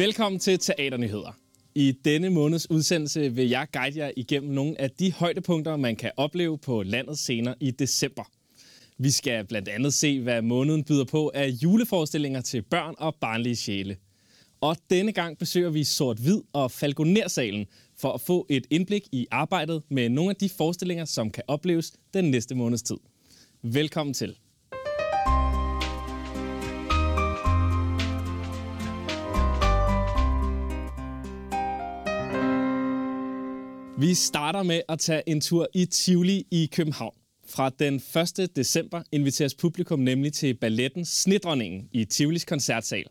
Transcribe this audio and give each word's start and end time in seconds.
Velkommen 0.00 0.38
til 0.38 0.58
Teaternyheder. 0.58 1.36
I 1.74 1.92
denne 2.04 2.30
måneds 2.30 2.70
udsendelse 2.70 3.34
vil 3.34 3.48
jeg 3.48 3.66
guide 3.72 3.98
jer 3.98 4.10
igennem 4.16 4.52
nogle 4.52 4.80
af 4.80 4.90
de 4.90 5.12
højdepunkter, 5.12 5.76
man 5.76 5.96
kan 5.96 6.10
opleve 6.16 6.58
på 6.58 6.82
landets 6.82 7.20
scener 7.20 7.54
i 7.60 7.70
december. 7.70 8.24
Vi 8.98 9.10
skal 9.10 9.46
blandt 9.46 9.68
andet 9.68 9.94
se, 9.94 10.20
hvad 10.20 10.42
måneden 10.42 10.84
byder 10.84 11.04
på 11.04 11.30
af 11.34 11.48
juleforestillinger 11.48 12.40
til 12.40 12.62
børn 12.62 12.94
og 12.98 13.14
barnlige 13.14 13.56
sjæle. 13.56 13.96
Og 14.60 14.76
denne 14.90 15.12
gang 15.12 15.38
besøger 15.38 15.70
vi 15.70 15.84
Sort-Hvid 15.84 16.42
og 16.52 16.70
Falconer-salen 16.70 17.66
for 17.98 18.12
at 18.12 18.20
få 18.20 18.46
et 18.50 18.66
indblik 18.70 19.02
i 19.12 19.26
arbejdet 19.30 19.82
med 19.90 20.08
nogle 20.08 20.30
af 20.30 20.36
de 20.36 20.48
forestillinger, 20.48 21.04
som 21.04 21.30
kan 21.30 21.44
opleves 21.46 21.92
den 22.14 22.30
næste 22.30 22.54
måneds 22.54 22.82
tid. 22.82 22.98
Velkommen 23.62 24.14
til. 24.14 24.36
Vi 34.00 34.14
starter 34.14 34.62
med 34.62 34.80
at 34.88 34.98
tage 34.98 35.22
en 35.26 35.40
tur 35.40 35.68
i 35.74 35.86
Tivoli 35.86 36.46
i 36.50 36.68
København. 36.72 37.14
Fra 37.48 37.70
den 37.78 38.02
1. 38.40 38.56
december 38.56 39.02
inviteres 39.12 39.54
publikum 39.54 39.98
nemlig 39.98 40.32
til 40.32 40.54
balletten 40.54 41.04
Snedronningen 41.04 41.88
i 41.92 42.04
Tivolis 42.04 42.44
koncertsal, 42.44 43.04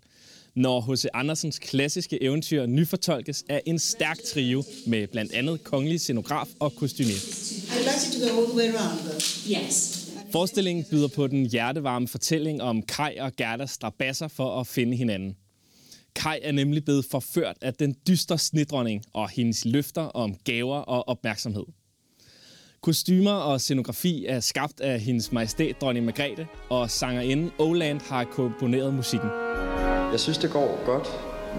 når 0.55 0.81
H.C. 0.81 1.05
Andersens 1.13 1.59
klassiske 1.59 2.23
eventyr 2.23 2.65
nyfortolkes 2.65 3.43
af 3.49 3.61
en 3.65 3.79
stærk 3.79 4.17
trio 4.33 4.63
med 4.87 5.07
blandt 5.07 5.33
andet 5.33 5.63
kongelig 5.63 5.99
scenograf 5.99 6.47
og 6.59 6.75
kostymer. 6.75 7.09
Yes. 9.51 10.09
Forestillingen 10.31 10.85
byder 10.91 11.07
på 11.07 11.27
den 11.27 11.45
hjertevarme 11.45 12.07
fortælling 12.07 12.61
om 12.61 12.81
Kai 12.81 13.17
og 13.17 13.35
Gerdas 13.35 13.71
strabasser 13.71 14.27
for 14.27 14.59
at 14.59 14.67
finde 14.67 14.97
hinanden. 14.97 15.35
Kai 16.15 16.39
er 16.41 16.51
nemlig 16.51 16.85
blevet 16.85 17.05
forført 17.11 17.57
af 17.61 17.73
den 17.73 17.95
dystre 18.07 18.37
snedronning 18.37 19.03
og 19.13 19.29
hendes 19.29 19.65
løfter 19.65 20.01
om 20.01 20.35
gaver 20.43 20.77
og 20.77 21.07
opmærksomhed. 21.07 21.63
Kostymer 22.81 23.31
og 23.31 23.61
scenografi 23.61 24.25
er 24.25 24.39
skabt 24.39 24.81
af 24.81 24.99
hendes 24.99 25.31
majestæt 25.31 25.81
dronning 25.81 26.05
Margrethe, 26.05 26.47
og 26.69 26.89
sangerinden 26.89 27.51
Oland 27.59 28.01
har 28.01 28.23
komponeret 28.23 28.93
musikken. 28.93 29.29
Jeg 30.11 30.19
synes, 30.19 30.37
det 30.37 30.51
går 30.51 30.85
godt 30.85 31.07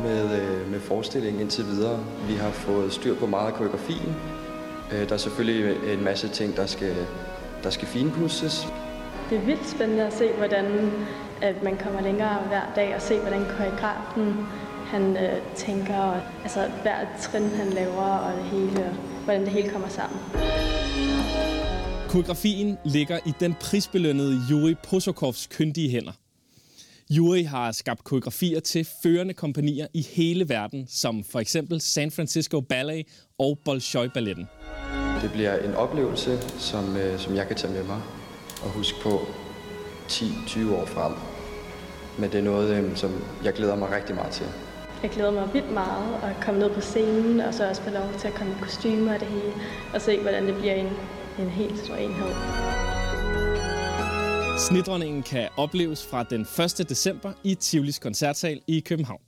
med, 0.03 0.41
øh, 0.41 0.70
med 0.70 0.81
forestillingen 0.81 1.42
indtil 1.42 1.64
videre. 1.67 2.07
Vi 2.29 2.35
har 2.35 2.51
fået 2.51 2.92
styr 2.92 3.14
på 3.14 3.27
meget 3.27 3.47
af 3.47 3.55
koreografien. 3.55 4.14
Øh, 4.92 5.09
Der 5.09 5.14
er 5.14 5.19
selvfølgelig 5.19 5.92
en 5.95 6.05
masse 6.05 6.29
ting, 6.29 6.57
der 6.57 6.67
skal, 6.67 6.95
der 7.62 7.70
skal 7.70 7.89
finpudses. 7.89 8.67
Det 9.31 9.39
er 9.39 9.42
vildt 9.42 9.70
spændende 9.70 10.03
at 10.07 10.12
se, 10.12 10.33
hvordan 10.33 10.64
at 11.42 11.62
man 11.62 11.77
kommer 11.77 12.00
længere 12.00 12.42
hver 12.48 12.72
dag 12.77 12.94
og 12.94 13.02
se, 13.02 13.19
hvordan 13.19 13.44
koreografen 13.56 14.46
han 14.86 15.16
øh, 15.16 15.56
tænker, 15.56 15.98
og, 15.98 16.20
altså 16.42 16.70
hver 16.83 17.06
trin 17.20 17.48
han 17.48 17.70
laver 17.70 18.02
og 18.02 18.36
det 18.36 18.44
hele, 18.44 18.84
og 18.86 18.94
hvordan 19.24 19.41
det 19.41 19.48
hele 19.48 19.68
kommer 19.68 19.88
sammen. 19.88 20.20
Koreografien 22.08 22.78
ligger 22.84 23.18
i 23.27 23.33
den 23.41 23.55
prisbelønnede 23.61 24.41
Yuri 24.50 24.74
Posokovs 24.74 25.46
kyndige 25.46 25.91
hænder. 25.91 26.12
Yuri 27.12 27.42
har 27.42 27.72
skabt 27.72 28.05
koreografier 28.05 28.61
til 28.61 28.86
førende 29.02 29.34
kompanier 29.34 29.86
i 29.94 30.02
hele 30.02 30.48
verden, 30.48 30.86
som 30.88 31.24
for 31.24 31.41
eksempel 31.41 31.80
San 31.80 32.11
Francisco 32.11 32.61
Ballet 32.61 33.06
og 33.38 33.58
Bolshoi 33.64 34.08
Balletten. 34.08 34.48
Det 35.22 35.33
bliver 35.33 35.58
en 35.58 35.74
oplevelse, 35.74 36.38
som, 36.58 36.96
øh, 36.96 37.18
som 37.18 37.34
jeg 37.34 37.46
kan 37.46 37.56
tage 37.56 37.72
med 37.72 37.84
mig 37.84 38.02
og 38.62 38.70
huske 38.70 38.96
på 39.02 39.20
10-20 40.08 40.74
år 40.74 40.86
frem. 40.86 41.12
Men 42.19 42.33
det 42.33 42.39
er 42.39 42.43
noget, 42.43 42.77
øh, 42.77 42.97
som 42.97 43.11
jeg 43.45 43.53
glæder 43.53 43.77
mig 43.77 43.91
rigtig 43.91 44.15
meget 44.15 44.33
til. 44.33 44.47
Jeg 45.03 45.11
glæder 45.11 45.31
mig 45.31 45.48
vildt 45.53 45.73
meget 45.73 46.15
at 46.23 46.45
komme 46.45 46.61
ned 46.61 46.71
på 46.71 46.81
scenen, 46.81 47.41
og 47.41 47.55
så 47.55 47.69
også 47.69 47.83
få 47.83 47.91
lov 47.91 48.13
til 48.19 48.29
at 48.29 48.35
komme 48.35 48.53
i 48.53 48.57
kostymer 48.61 49.15
og 49.15 49.21
det 49.21 49.29
hele, 49.29 49.53
og 49.95 50.01
se, 50.01 50.21
hvordan 50.21 50.47
det 50.47 50.55
bliver 50.57 50.75
en, 50.75 50.89
en 51.39 51.48
helt 51.51 51.79
stor 51.79 51.95
enhed. 51.95 52.31
Snedronningen 54.69 55.23
kan 55.23 55.48
opleves 55.57 56.07
fra 56.07 56.23
den 56.23 56.41
1. 56.81 56.89
december 56.89 57.33
i 57.45 57.55
Tivolis 57.55 57.98
koncertsal 57.98 58.61
i 58.67 58.81
København. 58.81 59.21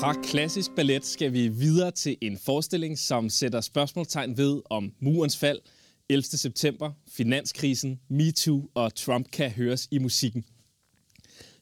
Fra 0.00 0.14
klassisk 0.22 0.70
ballet 0.76 1.06
skal 1.06 1.32
vi 1.32 1.48
videre 1.48 1.90
til 1.90 2.16
en 2.20 2.38
forestilling, 2.44 2.98
som 2.98 3.28
sætter 3.28 3.60
spørgsmålstegn 3.60 4.36
ved, 4.36 4.62
om 4.70 4.92
murens 5.00 5.36
fald, 5.36 5.58
11. 6.12 6.24
september, 6.24 6.90
finanskrisen, 7.08 8.00
MeToo 8.08 8.70
og 8.74 8.94
Trump 8.94 9.30
kan 9.30 9.50
høres 9.50 9.88
i 9.90 9.98
musikken. 9.98 10.44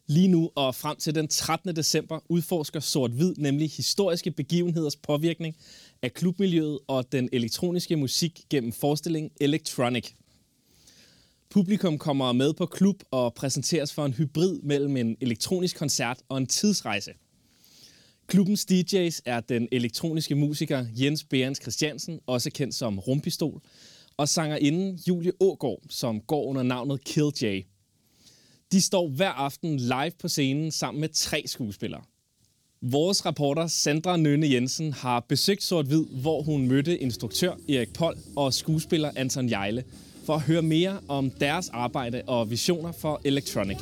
Lige 0.07 0.29
nu 0.29 0.51
og 0.55 0.75
frem 0.75 0.97
til 0.97 1.15
den 1.15 1.29
13. 1.29 1.77
december 1.77 2.21
udforsker 2.29 2.81
Sort-Hvid 2.81 3.35
nemlig 3.39 3.71
historiske 3.71 4.31
begivenheders 4.31 4.97
påvirkning 4.97 5.57
af 6.03 6.15
klubmiljøet 6.15 6.79
og 6.87 7.13
den 7.13 7.29
elektroniske 7.33 7.97
musik 7.97 8.41
gennem 8.51 8.73
forestillingen 8.73 9.31
Electronic. 9.41 10.13
Publikum 11.51 11.99
kommer 11.99 12.33
med 12.33 12.55
på 12.55 12.67
klub 12.67 13.03
og 13.11 13.35
præsenteres 13.35 13.93
for 13.93 14.05
en 14.05 14.13
hybrid 14.13 14.59
mellem 14.63 14.97
en 14.97 15.17
elektronisk 15.21 15.77
koncert 15.77 16.19
og 16.29 16.39
en 16.39 16.47
tidsrejse. 16.47 17.13
Klubbens 18.27 18.67
DJ's 18.71 19.21
er 19.25 19.41
den 19.41 19.69
elektroniske 19.73 20.35
musiker 20.35 20.87
Jens 20.97 21.25
Berens 21.25 21.59
Christiansen, 21.63 22.21
også 22.27 22.51
kendt 22.51 22.75
som 22.75 22.99
Rumpistol, 22.99 23.63
og 24.21 24.29
sangerinden 24.29 24.99
Julie 25.09 25.33
Ågård, 25.41 25.83
som 25.89 26.21
går 26.21 26.45
under 26.45 26.63
navnet 26.63 27.05
Kill 27.05 27.65
De 28.73 28.81
står 28.81 29.09
hver 29.09 29.29
aften 29.29 29.77
live 29.77 30.13
på 30.19 30.29
scenen 30.29 30.71
sammen 30.71 31.01
med 31.01 31.09
tre 31.09 31.43
skuespillere. 31.47 32.03
Vores 32.83 33.27
reporter 33.27 33.67
Sandra 33.67 34.17
Nønne 34.17 34.51
Jensen 34.51 34.93
har 34.93 35.21
besøgt 35.21 35.63
Sort 35.63 35.87
Hvid, 35.87 36.05
hvor 36.05 36.43
hun 36.43 36.69
mødte 36.69 36.99
instruktør 36.99 37.53
Erik 37.69 37.93
Pold 37.93 38.17
og 38.37 38.55
skuespiller 38.55 39.11
Anton 39.17 39.51
Jejle, 39.51 39.85
for 40.25 40.35
at 40.35 40.41
høre 40.41 40.63
mere 40.63 41.01
om 41.09 41.31
deres 41.31 41.69
arbejde 41.69 42.23
og 42.27 42.51
visioner 42.51 42.93
for 42.93 43.21
Electronic. 43.25 43.79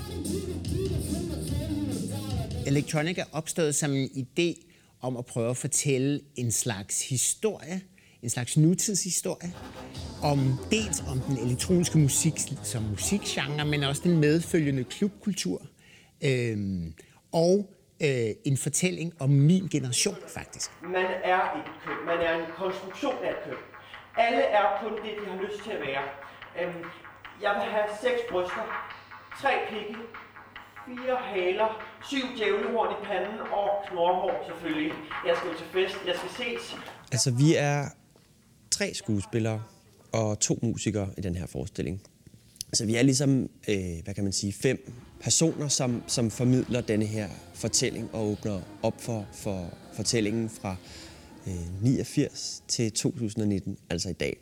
Electronic 2.66 3.18
er 3.18 3.24
opstået 3.32 3.74
som 3.74 3.92
en 3.92 4.08
idé 4.08 4.64
om 5.00 5.16
at 5.16 5.26
prøve 5.26 5.50
at 5.50 5.56
fortælle 5.56 6.20
en 6.36 6.52
slags 6.52 7.08
historie, 7.08 7.80
en 8.22 8.30
slags 8.30 8.56
nutidshistorie, 8.56 9.52
om 10.22 10.38
dels 10.70 11.02
om 11.10 11.20
den 11.20 11.36
elektroniske 11.46 11.98
musik 11.98 12.34
som 12.62 12.82
musikgenre, 12.82 13.64
men 13.64 13.82
også 13.82 14.02
den 14.04 14.18
medfølgende 14.20 14.84
klubkultur, 14.84 15.62
øhm, 16.24 16.94
og 17.32 17.70
øh, 18.02 18.30
en 18.44 18.56
fortælling 18.56 19.12
om 19.20 19.30
min 19.30 19.68
generation 19.68 20.16
faktisk. 20.28 20.70
Man 20.82 21.06
er 21.24 21.40
et 21.58 21.68
køn. 21.84 22.06
Man 22.06 22.18
er 22.26 22.34
en 22.34 22.50
konstruktion 22.56 23.14
af 23.24 23.30
et 23.30 23.36
køn. 23.44 23.60
Alle 24.16 24.42
er 24.42 24.64
kun 24.82 24.92
det, 24.92 25.12
de 25.20 25.30
har 25.30 25.38
lyst 25.42 25.64
til 25.64 25.70
at 25.70 25.80
være. 25.80 26.04
Øhm, 26.60 26.84
jeg 27.42 27.52
vil 27.58 27.66
have 27.74 27.88
seks 28.02 28.20
bryster, 28.30 28.64
tre 29.42 29.52
pigge, 29.70 29.96
fire 30.86 31.16
haler, 31.32 31.70
syv 32.10 32.24
djævlehorn 32.36 32.90
i 32.96 32.98
panden 33.08 33.40
og 33.58 33.68
knorhår 33.88 34.44
selvfølgelig. 34.48 34.92
Jeg 35.26 35.34
skal 35.36 35.50
til 35.60 35.66
fest, 35.76 35.96
jeg 36.06 36.14
skal 36.20 36.30
ses. 36.40 36.76
Altså, 37.12 37.30
vi 37.42 37.48
er 37.56 37.78
tre 38.78 38.94
skuespillere 38.94 39.62
og 40.12 40.40
to 40.40 40.58
musikere 40.62 41.10
i 41.18 41.20
den 41.20 41.34
her 41.34 41.46
forestilling. 41.46 42.02
Så 42.72 42.86
vi 42.86 42.94
er 42.94 43.02
ligesom, 43.02 43.50
øh, 43.68 43.76
hvad 44.04 44.14
kan 44.14 44.24
man 44.24 44.32
sige, 44.32 44.52
fem 44.52 44.92
personer, 45.20 45.68
som, 45.68 46.02
som 46.06 46.30
formidler 46.30 46.80
denne 46.80 47.04
her 47.04 47.28
fortælling 47.54 48.10
og 48.14 48.26
åbner 48.26 48.60
op 48.82 49.00
for, 49.00 49.26
for 49.32 49.74
fortællingen 49.92 50.50
fra 50.50 50.76
øh, 51.46 51.82
89 51.82 52.62
til 52.68 52.92
2019, 52.92 53.78
altså 53.90 54.08
i 54.08 54.12
dag. 54.12 54.36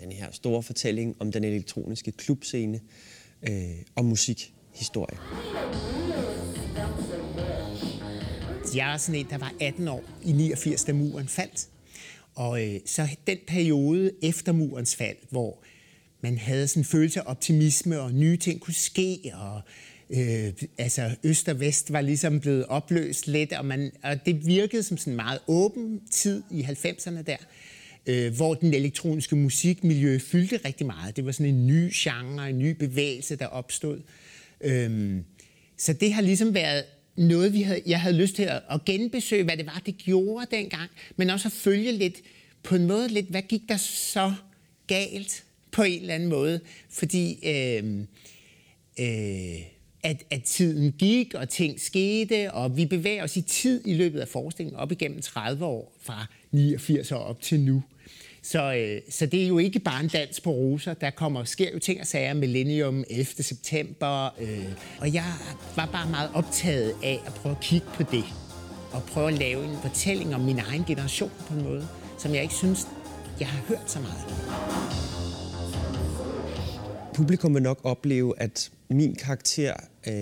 Den 0.00 0.12
her 0.12 0.30
store 0.30 0.62
fortælling 0.62 1.16
om 1.18 1.32
den 1.32 1.44
elektroniske 1.44 2.12
klubscene 2.12 2.80
øh, 3.48 3.70
og 3.94 4.04
musikhistorie. 4.04 5.18
Jeg 8.74 8.92
er 8.92 8.96
sådan 8.96 9.20
en, 9.20 9.26
der 9.30 9.38
var 9.38 9.52
18 9.60 9.88
år 9.88 10.04
i 10.24 10.32
89, 10.32 10.84
da 10.84 10.92
muren 10.92 11.28
faldt. 11.28 11.68
Og 12.36 12.64
øh, 12.64 12.80
så 12.86 13.08
den 13.26 13.38
periode 13.46 14.12
efter 14.22 14.52
murens 14.52 14.96
fald, 14.96 15.16
hvor 15.30 15.62
man 16.20 16.38
havde 16.38 16.68
sådan 16.68 16.80
en 16.80 16.84
følelse 16.84 17.20
af 17.20 17.24
optimisme, 17.26 18.00
og 18.00 18.12
nye 18.12 18.36
ting 18.36 18.60
kunne 18.60 18.74
ske, 18.74 19.32
og 19.34 19.60
øh, 20.10 20.52
altså 20.78 21.10
øst 21.24 21.48
og 21.48 21.60
vest 21.60 21.92
var 21.92 22.00
ligesom 22.00 22.40
blevet 22.40 22.66
opløst 22.66 23.26
lidt, 23.26 23.52
og, 23.52 23.64
man, 23.64 23.92
og 24.02 24.26
det 24.26 24.46
virkede 24.46 24.82
som 24.82 24.96
sådan 24.96 25.12
en 25.12 25.16
meget 25.16 25.38
åben 25.46 26.00
tid 26.10 26.42
i 26.50 26.62
90'erne 26.62 27.22
der, 27.22 27.36
øh, 28.06 28.36
hvor 28.36 28.54
den 28.54 28.74
elektroniske 28.74 29.36
musikmiljø 29.36 30.18
fyldte 30.18 30.60
rigtig 30.64 30.86
meget. 30.86 31.16
Det 31.16 31.26
var 31.26 31.32
sådan 31.32 31.54
en 31.54 31.66
ny 31.66 31.90
genre, 31.94 32.50
en 32.50 32.58
ny 32.58 32.70
bevægelse, 32.70 33.36
der 33.36 33.46
opstod. 33.46 34.00
Øh, 34.60 35.16
så 35.78 35.92
det 35.92 36.12
har 36.12 36.22
ligesom 36.22 36.54
været 36.54 36.84
noget, 37.16 37.52
vi 37.52 37.62
havde, 37.62 37.82
jeg 37.86 38.00
havde 38.00 38.16
lyst 38.16 38.36
til 38.36 38.42
at, 38.42 38.62
at 38.70 38.84
genbesøge, 38.84 39.44
hvad 39.44 39.56
det 39.56 39.66
var, 39.66 39.82
det 39.86 39.98
gjorde 39.98 40.46
dengang, 40.50 40.90
men 41.16 41.30
også 41.30 41.48
at 41.48 41.52
følge 41.52 41.92
lidt, 41.92 42.22
på 42.62 42.74
en 42.74 42.86
måde 42.86 43.08
lidt, 43.08 43.26
hvad 43.26 43.42
gik 43.42 43.62
der 43.68 43.76
så 43.76 44.34
galt 44.86 45.44
på 45.70 45.82
en 45.82 46.00
eller 46.00 46.14
anden 46.14 46.28
måde? 46.28 46.60
Fordi 46.90 47.38
øh, 47.48 48.00
øh, 49.00 49.62
at, 50.02 50.24
at 50.30 50.42
tiden 50.42 50.92
gik, 50.92 51.34
og 51.34 51.48
ting 51.48 51.80
skete, 51.80 52.52
og 52.52 52.76
vi 52.76 52.86
bevæger 52.86 53.24
os 53.24 53.36
i 53.36 53.42
tid 53.42 53.82
i 53.86 53.94
løbet 53.94 54.20
af 54.20 54.28
forskningen 54.28 54.76
op 54.76 54.92
igennem 54.92 55.22
30 55.22 55.64
år, 55.64 55.96
fra 56.00 56.26
89 56.50 57.12
år 57.12 57.18
op 57.18 57.40
til 57.40 57.60
nu. 57.60 57.82
Så, 58.46 58.74
øh, 58.74 59.00
så 59.10 59.26
det 59.26 59.42
er 59.42 59.46
jo 59.46 59.58
ikke 59.58 59.78
bare 59.78 60.00
en 60.00 60.08
dans 60.08 60.40
på 60.40 60.50
roser. 60.50 60.94
Der 60.94 61.10
kommer, 61.10 61.44
sker 61.44 61.72
jo 61.72 61.78
ting 61.78 62.00
og 62.00 62.06
sager, 62.06 62.34
millennium, 62.34 63.04
11. 63.10 63.26
september. 63.26 64.34
Øh, 64.40 64.66
og 65.00 65.14
jeg 65.14 65.24
var 65.76 65.86
bare 65.86 66.10
meget 66.10 66.30
optaget 66.34 66.94
af 67.02 67.20
at 67.26 67.34
prøve 67.34 67.54
at 67.54 67.60
kigge 67.60 67.86
på 67.94 68.02
det. 68.02 68.24
Og 68.92 69.02
prøve 69.02 69.28
at 69.28 69.38
lave 69.38 69.64
en 69.64 69.76
fortælling 69.82 70.34
om 70.34 70.40
min 70.40 70.58
egen 70.58 70.84
generation 70.84 71.30
på 71.48 71.54
en 71.54 71.64
måde, 71.64 71.88
som 72.18 72.34
jeg 72.34 72.42
ikke 72.42 72.54
synes, 72.54 72.86
jeg 73.40 73.48
har 73.48 73.62
hørt 73.68 73.90
så 73.90 74.00
meget. 74.00 74.24
Publikum 77.14 77.54
vil 77.54 77.62
nok 77.62 77.80
opleve, 77.84 78.40
at 78.40 78.70
min 78.88 79.14
karakter 79.14 79.74
øh, 80.06 80.14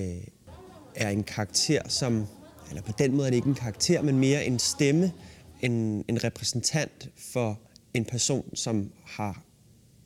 er 0.94 1.08
en 1.08 1.22
karakter, 1.22 1.88
som, 1.88 2.26
eller 2.70 2.82
på 2.82 2.92
den 2.98 3.16
måde 3.16 3.26
er 3.26 3.30
det 3.30 3.36
ikke 3.36 3.48
en 3.48 3.54
karakter, 3.54 4.02
men 4.02 4.18
mere 4.18 4.44
en 4.44 4.58
stemme, 4.58 5.12
en, 5.60 6.04
en 6.08 6.24
repræsentant 6.24 7.08
for 7.32 7.60
en 7.94 8.04
person, 8.04 8.56
som 8.56 8.92
har 9.04 9.44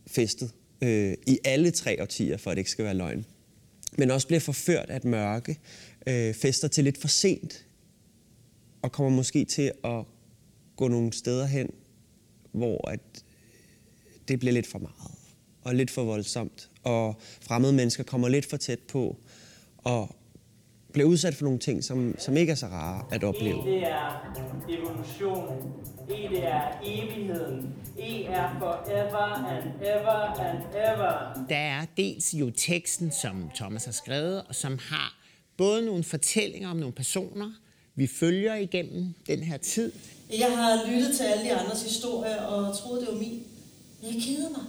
festet 0.07 0.55
øh, 0.83 1.15
i 1.27 1.39
alle 1.45 1.71
tre 1.71 2.03
årtier, 2.03 2.37
for 2.37 2.51
at 2.51 2.57
det 2.57 2.61
ikke 2.61 2.71
skal 2.71 2.85
være 2.85 2.95
løgn. 2.95 3.27
Men 3.99 4.11
også 4.11 4.27
bliver 4.27 4.41
forført 4.41 4.91
af 4.91 4.97
et 4.97 5.05
mørke, 5.05 5.59
øh, 6.07 6.35
fester 6.35 6.69
til 6.69 6.85
lidt 6.85 6.99
for 6.99 7.09
sent, 7.09 7.67
og 8.83 8.93
kommer 8.93 9.17
måske 9.17 9.45
til 9.45 9.73
at 9.85 10.05
gå 10.77 10.89
nogle 10.89 11.13
steder 11.13 11.47
hen, 11.47 11.71
hvor 12.53 12.89
at 12.89 13.01
det 14.29 14.39
bliver 14.39 14.53
lidt 14.53 14.67
for 14.67 14.79
meget 14.79 15.19
og 15.63 15.75
lidt 15.75 15.91
for 15.91 16.05
voldsomt, 16.05 16.71
og 16.83 17.21
fremmede 17.41 17.73
mennesker 17.73 18.03
kommer 18.05 18.29
lidt 18.29 18.47
for 18.47 18.57
tæt 18.57 18.79
på, 18.79 19.17
og 19.79 20.17
bliver 20.93 21.09
udsat 21.09 21.35
for 21.35 21.45
nogle 21.45 21.59
ting, 21.59 21.85
som, 21.85 22.15
som 22.19 22.37
ikke 22.37 22.51
er 22.51 22.57
så 22.57 22.67
rare 22.67 23.05
at 23.11 23.25
opleve. 23.25 23.69
E, 23.69 23.71
det 23.71 23.83
er 23.83 24.35
evolution. 24.69 25.73
E, 26.11 26.29
det 26.35 26.47
er 26.47 26.63
evigheden. 26.85 27.75
E 27.99 28.25
er 28.25 28.57
forever 28.59 29.49
and 29.49 29.71
ever 29.83 30.41
and 30.41 30.59
ever. 30.75 31.47
Der 31.49 31.57
er 31.57 31.87
dels 31.97 32.35
jo 32.35 32.51
teksten, 32.51 33.13
som 33.23 33.51
Thomas 33.55 33.85
har 33.85 33.93
skrevet, 33.93 34.43
og 34.49 34.55
som 34.55 34.79
har 34.91 35.19
både 35.57 35.87
nogle 35.87 36.05
fortællinger 36.05 36.71
om 36.71 36.77
nogle 36.77 36.93
personer, 36.93 37.51
vi 37.95 38.07
følger 38.07 38.55
igennem 38.55 39.15
den 39.27 39.43
her 39.43 39.57
tid. 39.57 39.93
Jeg 40.39 40.57
har 40.57 40.91
lyttet 40.91 41.17
til 41.17 41.25
alle 41.25 41.45
de 41.45 41.53
andres 41.53 41.83
historier 41.83 42.41
og 42.41 42.79
troede, 42.79 43.01
det 43.01 43.09
var 43.13 43.19
min. 43.19 43.43
Jeg 44.03 44.23
keder 44.23 44.49
mig. 44.49 44.67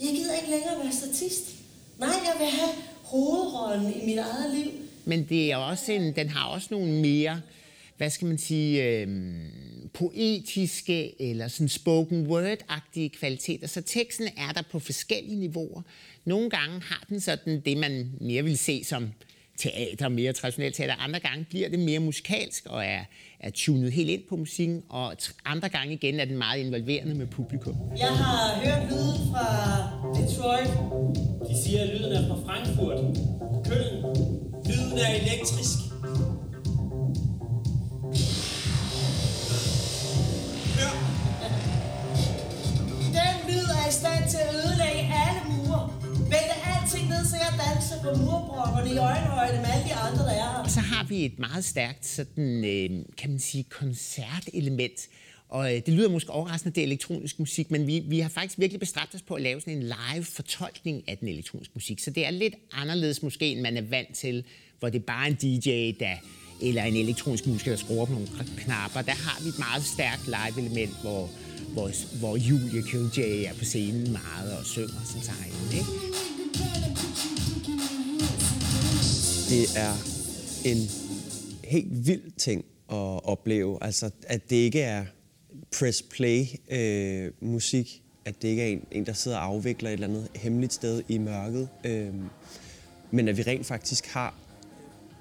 Jeg 0.00 0.08
gider 0.08 0.34
ikke 0.34 0.50
længere 0.50 0.78
være 0.84 0.92
statist. 0.92 1.56
Nej, 1.98 2.08
jeg 2.08 2.34
vil 2.38 2.46
have 2.46 2.70
hovedrollen 3.04 3.92
i 4.02 4.06
mit 4.06 4.18
eget 4.18 4.54
liv. 4.54 4.70
Men 5.04 5.24
det 5.28 5.52
er 5.52 5.56
også 5.56 5.92
en, 5.92 6.16
den 6.16 6.28
har 6.28 6.48
også 6.48 6.68
nogle 6.70 6.92
mere, 6.92 7.40
hvad 7.96 8.10
skal 8.10 8.28
man 8.28 8.38
sige, 8.38 8.84
øh, 8.84 9.08
poetiske 9.94 11.22
eller 11.22 11.48
sådan 11.48 11.68
spoken 11.68 12.26
word-agtige 12.26 13.08
kvaliteter. 13.08 13.66
Så 13.66 13.82
teksten 13.82 14.28
er 14.36 14.52
der 14.52 14.62
på 14.70 14.78
forskellige 14.78 15.36
niveauer. 15.36 15.82
Nogle 16.24 16.50
gange 16.50 16.80
har 16.80 17.04
den 17.08 17.20
sådan 17.20 17.60
det, 17.64 17.76
man 17.76 18.10
mere 18.20 18.44
vil 18.44 18.58
se 18.58 18.84
som 18.84 19.08
teater, 19.58 20.08
mere 20.08 20.32
traditionelt 20.32 20.74
teater. 20.74 20.94
Andre 20.94 21.20
gange 21.20 21.44
bliver 21.44 21.68
det 21.68 21.78
mere 21.78 22.00
musikalsk 22.00 22.66
og 22.66 22.84
er, 22.84 23.04
er 23.40 23.50
tunet 23.50 23.92
helt 23.92 24.10
ind 24.10 24.22
på 24.28 24.36
musikken, 24.36 24.82
og 24.88 25.16
andre 25.44 25.68
gange 25.68 25.94
igen 25.94 26.20
er 26.20 26.24
den 26.24 26.38
meget 26.38 26.60
involverende 26.60 27.14
med 27.14 27.26
publikum. 27.26 27.76
Jeg 27.98 28.08
har 28.08 28.60
hørt 28.64 28.90
lyden 28.90 29.30
fra 29.30 29.46
Detroit. 30.20 30.70
De 31.48 31.64
siger, 31.64 31.82
at 31.82 31.88
lyden 31.88 32.12
er 32.12 32.28
fra 32.28 32.36
Frankfurt. 32.46 32.98
Køln. 33.64 34.49
Lyden 34.70 34.98
er 34.98 35.14
elektrisk. 35.22 35.78
Hør. 40.78 40.92
Den 43.16 43.34
lyd 43.48 43.66
er 43.78 43.88
i 43.88 43.92
stand 43.92 44.30
til 44.30 44.38
at 44.46 44.54
ødelægge 44.54 45.02
alle 45.24 45.40
mure. 45.50 45.92
Vælte 46.32 46.56
alting 46.72 47.08
ned, 47.08 47.24
så 47.30 47.36
jeg 47.36 47.52
danser 47.66 47.96
på 48.02 48.10
murbrokkerne 48.24 48.90
i 48.94 48.96
øjenhøjde 48.98 49.56
med 49.62 49.70
alle 49.74 49.84
de 49.88 49.94
andre, 49.94 50.22
der 50.24 50.30
er 50.30 50.56
her. 50.56 50.62
Og 50.64 50.70
så 50.70 50.80
har 50.80 51.04
vi 51.04 51.24
et 51.24 51.38
meget 51.38 51.64
stærkt 51.64 52.06
sådan, 52.06 52.64
øh, 52.64 52.90
kan 53.18 53.30
man 53.30 53.38
sige, 53.38 53.64
koncertelement. 53.70 54.98
Og 55.50 55.74
øh, 55.74 55.82
det 55.86 55.94
lyder 55.94 56.08
måske 56.08 56.30
overraskende, 56.30 56.74
det 56.74 56.80
er 56.80 56.86
elektronisk 56.86 57.38
musik, 57.38 57.70
men 57.70 57.86
vi, 57.86 58.02
vi 58.06 58.20
har 58.20 58.28
faktisk 58.28 58.58
virkelig 58.58 58.80
bestræbt 58.80 59.14
os 59.14 59.22
på 59.22 59.34
at 59.34 59.42
lave 59.42 59.60
sådan 59.60 59.76
en 59.76 59.82
live 59.82 60.24
fortolkning 60.24 61.04
af 61.08 61.18
den 61.18 61.28
elektroniske 61.28 61.72
musik. 61.74 62.00
Så 62.00 62.10
det 62.10 62.26
er 62.26 62.30
lidt 62.30 62.54
anderledes 62.72 63.22
måske, 63.22 63.46
end 63.46 63.60
man 63.60 63.76
er 63.76 63.82
vant 63.82 64.14
til, 64.14 64.44
hvor 64.78 64.88
det 64.88 64.98
er 64.98 65.04
bare 65.06 65.28
en 65.28 65.34
DJ, 65.34 65.92
der, 66.00 66.14
eller 66.62 66.82
en 66.82 66.96
elektronisk 66.96 67.46
musiker, 67.46 67.70
der 67.70 67.78
skruer 67.78 68.06
på 68.06 68.12
nogle 68.12 68.28
knapper. 68.56 69.02
Der 69.02 69.12
har 69.12 69.42
vi 69.42 69.48
et 69.48 69.58
meget 69.58 69.84
stærkt 69.84 70.26
live-element, 70.26 71.00
hvor, 71.02 71.30
hvor, 71.72 72.18
hvor 72.18 72.36
Julie 72.36 72.82
QJ 72.82 73.44
er 73.44 73.54
på 73.58 73.64
scenen 73.64 74.12
meget 74.12 74.58
og 74.58 74.66
synger 74.66 75.04
som 75.12 75.20
sang. 75.22 75.38
Ikke? 75.72 75.84
Det 79.48 79.64
er 79.76 79.94
en 80.64 80.90
helt 81.64 82.06
vild 82.06 82.36
ting 82.38 82.64
at 82.90 83.24
opleve. 83.24 83.78
Altså, 83.84 84.10
at 84.26 84.50
det 84.50 84.56
ikke 84.56 84.80
er 84.80 85.04
press 85.78 86.02
play 86.02 86.44
øh, 86.70 87.32
musik, 87.40 88.02
at 88.24 88.42
det 88.42 88.48
ikke 88.48 88.62
er 88.62 88.66
en, 88.66 88.84
en, 88.90 89.06
der 89.06 89.12
sidder 89.12 89.36
og 89.36 89.44
afvikler 89.44 89.90
et 89.90 89.92
eller 89.92 90.06
andet 90.06 90.28
hemmeligt 90.34 90.72
sted 90.72 91.02
i 91.08 91.18
mørket, 91.18 91.68
øh, 91.84 92.14
men 93.10 93.28
at 93.28 93.36
vi 93.36 93.42
rent 93.42 93.66
faktisk 93.66 94.06
har 94.06 94.34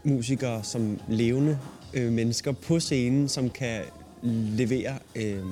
musikere 0.03 0.63
som 0.63 0.99
levende 1.09 1.59
øh, 1.93 2.11
mennesker 2.11 2.51
på 2.51 2.79
scenen, 2.79 3.29
som 3.29 3.49
kan 3.49 3.81
levere 4.57 4.99
øh, 5.15 5.43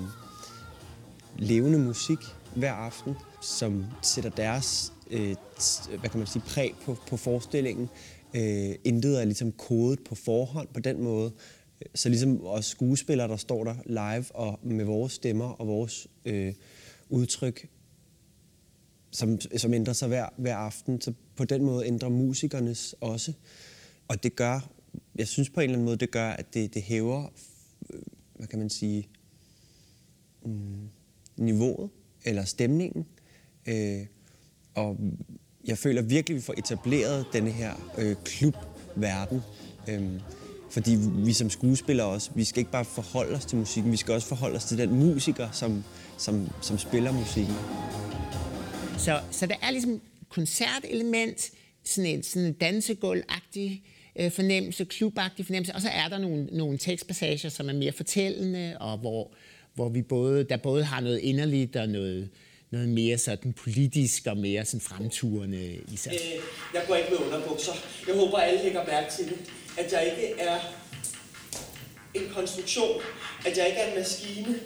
levende 1.37 1.79
musik 1.79 2.19
hver 2.55 2.73
aften, 2.73 3.15
som 3.41 3.85
sætter 4.01 4.29
deres 4.29 4.93
øh, 5.11 5.35
hvad 5.99 6.09
kan 6.09 6.17
man 6.17 6.27
sige, 6.27 6.43
præg 6.47 6.75
på, 6.85 6.97
på 7.09 7.17
forestillingen. 7.17 7.89
Øh, 8.33 8.75
intet 8.83 9.21
er 9.21 9.25
ligesom 9.25 9.51
kodet 9.51 9.99
på 10.03 10.15
forhånd 10.15 10.67
på 10.73 10.79
den 10.79 11.03
måde. 11.03 11.31
Så 11.95 12.09
ligesom 12.09 12.45
os 12.45 12.65
skuespillere, 12.65 13.27
der 13.27 13.37
står 13.37 13.63
der 13.63 13.75
live 13.85 14.35
og 14.35 14.59
med 14.63 14.85
vores 14.85 15.13
stemmer 15.13 15.45
og 15.45 15.67
vores 15.67 16.07
øh, 16.25 16.53
udtryk, 17.09 17.69
som, 19.11 19.39
som 19.57 19.73
ændrer 19.73 19.93
sig 19.93 20.07
hver, 20.07 20.29
hver 20.37 20.55
aften, 20.55 21.01
så 21.01 21.13
på 21.35 21.45
den 21.45 21.63
måde 21.63 21.85
ændrer 21.85 22.09
musikernes 22.09 22.95
også. 23.01 23.33
Og 24.07 24.23
det 24.23 24.35
gør, 24.35 24.69
jeg 25.15 25.27
synes 25.27 25.49
på 25.49 25.59
en 25.59 25.63
eller 25.63 25.73
anden 25.73 25.85
måde, 25.85 25.97
det 25.97 26.11
gør, 26.11 26.29
at 26.29 26.53
det, 26.53 26.73
det 26.73 26.81
hæver, 26.81 27.33
øh, 27.89 28.01
hvad 28.35 28.47
kan 28.47 28.59
man 28.59 28.69
sige, 28.69 29.07
mm, 30.45 30.89
niveauet 31.37 31.89
eller 32.25 32.43
stemningen. 32.43 33.05
Øh, 33.67 34.05
og 34.75 34.97
jeg 35.67 35.77
føler 35.77 36.01
virkelig, 36.01 36.35
at 36.35 36.41
vi 36.41 36.45
får 36.45 36.53
etableret 36.57 37.25
denne 37.33 37.51
her 37.51 37.93
øh, 37.97 38.15
klubverden. 38.23 39.41
Øh, 39.89 40.11
fordi 40.69 40.97
vi 41.15 41.33
som 41.33 41.49
skuespillere 41.49 42.07
også, 42.07 42.29
vi 42.35 42.43
skal 42.43 42.59
ikke 42.59 42.71
bare 42.71 42.85
forholde 42.85 43.35
os 43.35 43.45
til 43.45 43.57
musikken, 43.57 43.91
vi 43.91 43.97
skal 43.97 44.13
også 44.13 44.27
forholde 44.27 44.55
os 44.55 44.65
til 44.65 44.77
den 44.77 44.95
musiker, 44.95 45.51
som, 45.51 45.83
som, 46.17 46.49
som 46.61 46.77
spiller 46.77 47.11
musikken. 47.11 47.55
Så, 48.97 49.19
så 49.31 49.45
der 49.45 49.55
er 49.61 49.71
ligesom 49.71 50.01
koncertelement, 50.29 51.51
sådan 51.85 52.09
en, 52.09 52.23
sådan 52.23 52.47
en 52.47 52.53
dansegulv-agtig 52.53 53.83
øh, 54.19 54.31
fornemmelse, 54.31 54.85
klubagtig 54.85 55.45
fornemmelse, 55.45 55.75
og 55.75 55.81
så 55.81 55.89
er 55.89 56.07
der 56.09 56.17
nogle, 56.17 56.45
nogle 56.45 56.77
tekstpassager, 56.77 57.49
som 57.49 57.69
er 57.69 57.73
mere 57.73 57.91
fortællende, 57.91 58.77
og 58.79 58.97
hvor, 58.97 59.31
hvor 59.73 59.89
vi 59.89 60.01
både, 60.01 60.43
der 60.43 60.57
både 60.57 60.83
har 60.83 61.01
noget 61.01 61.19
inderligt 61.19 61.75
og 61.75 61.89
noget, 61.89 62.29
noget 62.71 62.89
mere 62.89 63.17
sådan 63.17 63.53
politisk 63.53 64.27
og 64.27 64.37
mere 64.37 64.65
sådan 64.65 64.81
fremturende 64.81 65.81
i 65.91 65.95
sig. 65.95 66.13
Øh, 66.13 66.43
jeg 66.73 66.83
går 66.87 66.95
ikke 66.95 67.09
med 67.09 67.19
underbukser. 67.19 67.73
Jeg 68.07 68.15
håber, 68.15 68.37
alle 68.37 68.63
lægger 68.63 68.85
mærke 68.85 69.11
til 69.11 69.25
det. 69.25 69.37
At 69.77 69.93
jeg 69.93 70.05
ikke 70.05 70.39
er 70.39 70.59
en 72.13 72.29
konstruktion. 72.33 73.01
At 73.45 73.57
jeg 73.57 73.67
ikke 73.67 73.79
er 73.79 73.91
en 73.91 73.99
maskine. 73.99 74.59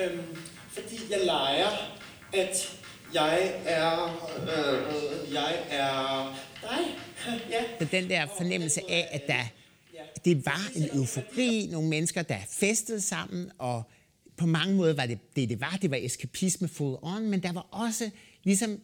Øhm, 0.00 0.36
fordi 0.68 1.00
jeg 1.10 1.20
leger, 1.24 1.98
at 2.32 2.78
jeg 3.14 3.52
er... 3.64 4.20
Øh, 4.42 5.32
jeg 5.34 5.54
er 5.70 6.38
dig. 6.62 6.80
ja. 7.50 7.62
Så 7.78 7.84
den 7.90 8.10
der 8.10 8.26
fornemmelse 8.36 8.80
af, 8.88 9.08
at 9.10 9.26
der, 9.26 9.44
det 10.24 10.46
var 10.46 10.70
en 10.74 10.98
eufori, 10.98 11.68
nogle 11.70 11.88
mennesker, 11.88 12.22
der 12.22 12.38
festede 12.50 13.00
sammen, 13.00 13.50
og 13.58 13.82
på 14.36 14.46
mange 14.46 14.76
måder 14.76 14.94
var 14.94 15.06
det 15.06 15.18
det, 15.36 15.48
det 15.48 15.60
var. 15.60 15.78
Det 15.82 15.90
var 15.90 15.96
eskapisme 15.96 16.68
full 16.68 16.96
on, 17.02 17.30
men 17.30 17.42
der 17.42 17.52
var 17.52 17.66
også 17.70 18.10
ligesom 18.44 18.80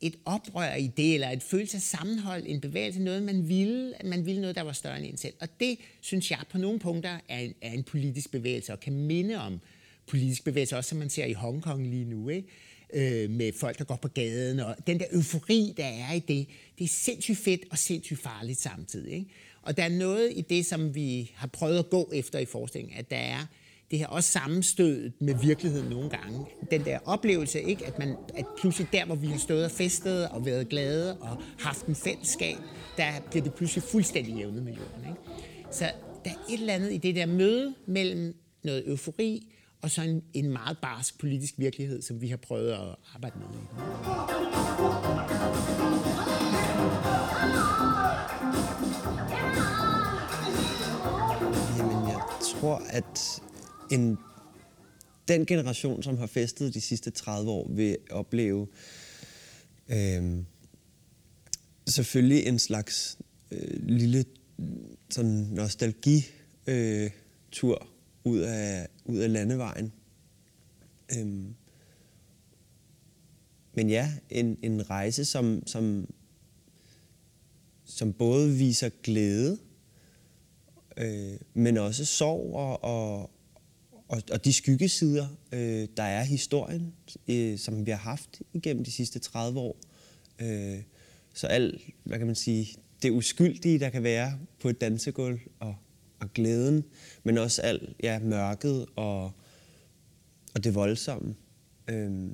et 0.00 0.16
oprør 0.24 0.74
i 0.74 0.86
det, 0.96 1.14
eller 1.14 1.30
et 1.30 1.42
følelse 1.42 1.76
af 1.76 1.82
sammenhold, 1.82 2.42
en 2.46 2.60
bevægelse, 2.60 3.00
noget 3.00 3.22
man 3.22 3.48
ville, 3.48 3.94
man 4.04 4.26
ville 4.26 4.40
noget, 4.40 4.56
der 4.56 4.62
var 4.62 4.72
større 4.72 4.98
end 4.98 5.06
en 5.06 5.16
selv. 5.16 5.34
Og 5.40 5.48
det, 5.60 5.78
synes 6.00 6.30
jeg, 6.30 6.38
på 6.50 6.58
nogle 6.58 6.78
punkter 6.78 7.18
er 7.28 7.38
en, 7.38 7.54
er 7.62 7.72
en 7.72 7.82
politisk 7.82 8.30
bevægelse, 8.30 8.72
og 8.72 8.80
kan 8.80 8.92
minde 8.92 9.36
om 9.36 9.60
politisk 10.06 10.44
bevægelse, 10.44 10.76
også 10.76 10.88
som 10.88 10.98
man 10.98 11.10
ser 11.10 11.24
i 11.24 11.32
Hongkong 11.32 11.86
lige 11.86 12.04
nu. 12.04 12.28
Ikke? 12.28 12.48
øh, 12.92 13.30
med 13.30 13.52
folk, 13.52 13.78
der 13.78 13.84
går 13.84 13.96
på 13.96 14.08
gaden, 14.08 14.60
og 14.60 14.76
den 14.86 15.00
der 15.00 15.06
eufori, 15.12 15.74
der 15.76 15.84
er 15.84 16.12
i 16.12 16.18
det, 16.18 16.46
det 16.78 16.84
er 16.84 16.88
sindssygt 16.88 17.38
fedt 17.38 17.64
og 17.70 17.78
sindssygt 17.78 18.20
farligt 18.20 18.60
samtidig. 18.60 19.12
Ikke? 19.12 19.30
Og 19.62 19.76
der 19.76 19.82
er 19.82 19.88
noget 19.88 20.32
i 20.36 20.40
det, 20.40 20.66
som 20.66 20.94
vi 20.94 21.30
har 21.34 21.46
prøvet 21.46 21.78
at 21.78 21.90
gå 21.90 22.10
efter 22.14 22.38
i 22.38 22.44
forskningen, 22.44 22.92
at 22.96 23.10
der 23.10 23.16
er 23.16 23.46
det 23.90 23.98
her 23.98 24.06
også 24.06 24.30
sammenstødet 24.30 25.12
med 25.20 25.34
virkeligheden 25.34 25.90
nogle 25.90 26.10
gange. 26.10 26.46
Den 26.70 26.84
der 26.84 26.98
oplevelse, 27.04 27.62
ikke? 27.62 27.86
At, 27.86 27.98
man, 27.98 28.16
at 28.34 28.44
pludselig 28.58 28.88
der, 28.92 29.04
hvor 29.04 29.14
vi 29.14 29.26
har 29.26 29.38
stået 29.38 29.64
og 29.64 29.70
festet 29.70 30.28
og 30.28 30.46
været 30.46 30.68
glade 30.68 31.18
og 31.18 31.42
haft 31.58 31.86
en 31.86 31.94
fællesskab, 31.94 32.56
der 32.96 33.04
bliver 33.30 33.44
det 33.44 33.54
pludselig 33.54 33.82
fuldstændig 33.82 34.34
jævnet 34.34 34.62
med 34.62 34.72
jorden. 34.72 35.08
Ikke? 35.08 35.20
Så 35.70 35.84
der 36.24 36.30
er 36.30 36.34
et 36.48 36.60
eller 36.60 36.74
andet 36.74 36.92
i 36.92 36.96
det 36.96 37.16
der 37.16 37.26
møde 37.26 37.74
mellem 37.86 38.36
noget 38.64 38.88
eufori 38.88 39.46
og 39.82 39.90
så 39.90 40.02
en, 40.02 40.22
en 40.34 40.50
meget 40.52 40.78
barsk 40.82 41.18
politisk 41.18 41.54
virkelighed, 41.58 42.02
som 42.02 42.20
vi 42.20 42.28
har 42.28 42.36
prøvet 42.36 42.70
at 42.70 42.96
arbejde 43.14 43.36
med. 43.38 43.46
Jamen, 51.78 52.08
jeg 52.08 52.20
tror, 52.40 52.82
at 52.90 53.42
en, 53.90 54.18
den 55.28 55.46
generation, 55.46 56.02
som 56.02 56.18
har 56.18 56.26
festet 56.26 56.74
de 56.74 56.80
sidste 56.80 57.10
30 57.10 57.50
år, 57.50 57.68
vil 57.70 57.96
opleve 58.10 58.66
øh, 59.88 60.38
selvfølgelig 61.88 62.46
en 62.46 62.58
slags 62.58 63.18
øh, 63.50 63.88
lille 63.88 64.24
sådan 65.10 65.48
nostalgi 65.50 66.26
øh, 66.66 67.10
tur 67.52 67.86
ud, 68.24 68.38
af, 68.38 68.88
ud 69.04 69.18
af 69.18 69.32
landevejen. 69.32 69.92
Øh, 71.18 71.26
men 73.74 73.90
ja, 73.90 74.12
en, 74.30 74.58
en 74.62 74.90
rejse, 74.90 75.24
som, 75.24 75.62
som, 75.66 76.10
som 77.84 78.12
både 78.12 78.52
viser 78.52 78.90
glæde, 79.02 79.58
øh, 80.96 81.38
men 81.54 81.76
også 81.76 82.04
sorg 82.04 82.54
og, 82.54 82.84
og, 82.84 83.30
og, 84.10 84.22
og 84.32 84.44
de 84.44 84.52
skyggesider, 84.52 85.26
øh, 85.52 85.88
der 85.96 86.02
er 86.02 86.22
historien, 86.22 86.92
øh, 87.28 87.58
som 87.58 87.86
vi 87.86 87.90
har 87.90 87.98
haft 87.98 88.42
igennem 88.52 88.84
de 88.84 88.90
sidste 88.90 89.18
30 89.18 89.60
år. 89.60 89.76
Øh, 90.40 90.78
så 91.34 91.46
alt, 91.46 91.80
hvad 92.04 92.18
kan 92.18 92.26
man 92.26 92.36
sige, 92.36 92.76
det 93.02 93.10
uskyldige, 93.10 93.78
der 93.78 93.90
kan 93.90 94.02
være 94.02 94.38
på 94.60 94.68
et 94.68 94.80
dansegulv, 94.80 95.40
og, 95.60 95.74
og 96.20 96.32
glæden, 96.32 96.84
men 97.24 97.38
også 97.38 97.62
alt 97.62 97.96
ja, 98.02 98.18
mørket 98.18 98.86
og, 98.96 99.32
og 100.54 100.64
det 100.64 100.74
voldsomme. 100.74 101.34
Øh, 101.88 102.30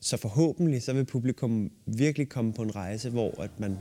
så 0.00 0.16
forhåbentlig 0.16 0.82
så 0.82 0.92
vil 0.92 1.04
publikum 1.04 1.70
virkelig 1.86 2.28
komme 2.28 2.52
på 2.52 2.62
en 2.62 2.76
rejse, 2.76 3.10
hvor 3.10 3.40
at 3.42 3.60
man 3.60 3.78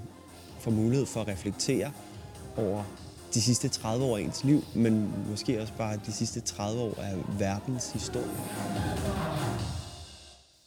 får 0.59 0.71
mulighed 0.71 1.05
for 1.05 1.21
at 1.21 1.27
reflektere 1.27 1.91
over 2.57 3.08
de 3.33 3.41
sidste 3.41 3.69
30 3.69 4.05
år 4.05 4.17
af 4.17 4.21
ens 4.21 4.43
liv, 4.43 4.63
men 4.75 5.13
måske 5.29 5.61
også 5.61 5.73
bare 5.77 5.99
de 6.05 6.11
sidste 6.11 6.39
30 6.39 6.81
år 6.81 7.01
af 7.01 7.39
verdens 7.39 7.91
historie. 7.91 8.29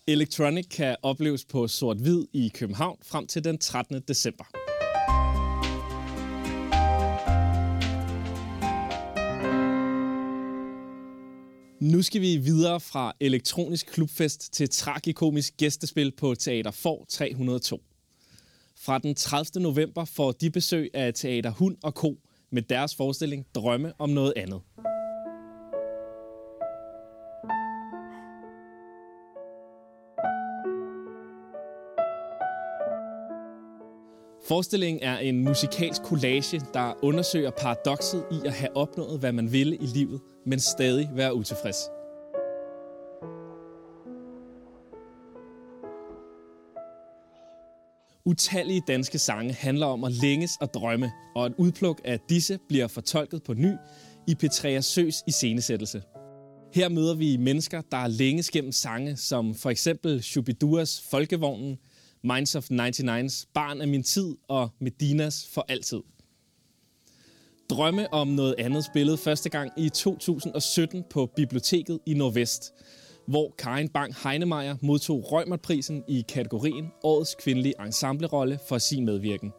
Electronic 0.07 0.67
kan 0.69 0.97
opleves 1.03 1.45
på 1.45 1.69
Sort-Hvid 1.69 2.27
i 2.33 2.49
København 2.55 2.99
frem 3.03 3.27
til 3.27 3.45
den 3.45 3.59
13. 3.59 4.01
december. 4.09 4.45
Nu 11.81 12.03
skal 12.03 12.21
vi 12.21 12.37
videre 12.37 12.81
fra 12.81 13.13
elektronisk 13.21 13.87
klubfest 13.87 14.53
til 14.53 14.71
tragikomisk 14.71 15.57
gæstespil 15.57 16.13
på 16.17 16.35
Teater 16.35 16.71
For 16.71 17.05
302. 17.09 17.83
Fra 18.77 18.99
den 18.99 19.15
30. 19.15 19.63
november 19.63 20.05
får 20.05 20.33
de 20.33 20.51
besøg 20.51 20.91
af 20.95 21.15
Teater 21.15 21.51
Hund 21.51 21.77
og 21.83 21.95
Ko 21.95 22.19
med 22.53 22.63
deres 22.63 22.95
forestilling 22.97 23.47
Drømme 23.55 23.93
om 23.99 24.11
noget 24.11 24.33
andet. 24.37 24.61
Forestillingen 34.49 35.03
er 35.03 35.19
en 35.19 35.45
musikalsk 35.45 36.03
collage, 36.03 36.61
der 36.75 37.05
undersøger 37.05 37.51
paradokset 37.51 38.25
i 38.31 38.47
at 38.47 38.53
have 38.53 38.77
opnået, 38.77 39.21
hvad 39.21 39.33
man 39.33 39.53
ville 39.53 39.77
i 39.77 39.87
livet, 39.87 40.21
men 40.47 40.61
stadig 40.61 41.11
være 41.15 41.35
utilfreds. 41.35 42.02
Utallige 48.25 48.83
danske 48.89 49.19
sange 49.19 49.53
handler 49.53 49.87
om 49.87 50.05
at 50.05 50.13
længes 50.13 50.51
og 50.61 50.75
drømme, 50.75 51.13
og 51.35 51.47
et 51.47 51.55
udpluk 51.59 52.01
af 52.05 52.21
disse 52.29 52.59
bliver 52.69 52.87
fortolket 52.87 53.43
på 53.43 53.55
ny 53.55 53.73
i 54.29 54.35
Petrea 54.35 54.81
Søs 54.81 55.23
iscenesættelse. 55.27 56.03
Her 56.75 56.89
møder 56.89 57.15
vi 57.15 57.37
mennesker, 57.37 57.83
der 57.91 57.97
er 57.97 58.09
længes 58.09 58.51
gennem 58.51 58.73
sange, 58.73 59.17
som 59.17 59.55
for 59.55 59.71
eksempel 59.71 60.23
Shubiduas 60.23 61.01
Folkevognen, 61.11 61.79
Minds 62.25 62.55
of 62.55 62.71
99's 62.71 63.51
Barn 63.55 63.81
af 63.81 63.89
min 63.89 64.03
tid 64.03 64.37
og 64.49 64.71
Medinas 64.81 65.49
For 65.53 65.67
altid. 65.69 66.01
Drømme 67.71 68.15
om 68.15 68.29
noget 68.29 68.55
andet 68.59 68.85
spillede 68.85 69.19
første 69.19 69.49
gang 69.49 69.71
i 69.77 69.89
2017 69.89 71.05
på 71.11 71.27
Biblioteket 71.37 71.99
i 72.07 72.15
Nordvest, 72.15 72.73
hvor 73.27 73.55
Karin 73.59 73.89
Bang 73.89 74.15
Heinemeier 74.25 74.77
modtog 74.81 75.33
Rømerprisen 75.33 76.05
i 76.09 76.25
kategorien 76.29 76.93
Årets 77.03 77.35
kvindelige 77.35 77.75
ensemblerolle 77.87 78.59
for 78.69 78.79
sin 78.79 79.05
medvirken. 79.05 79.53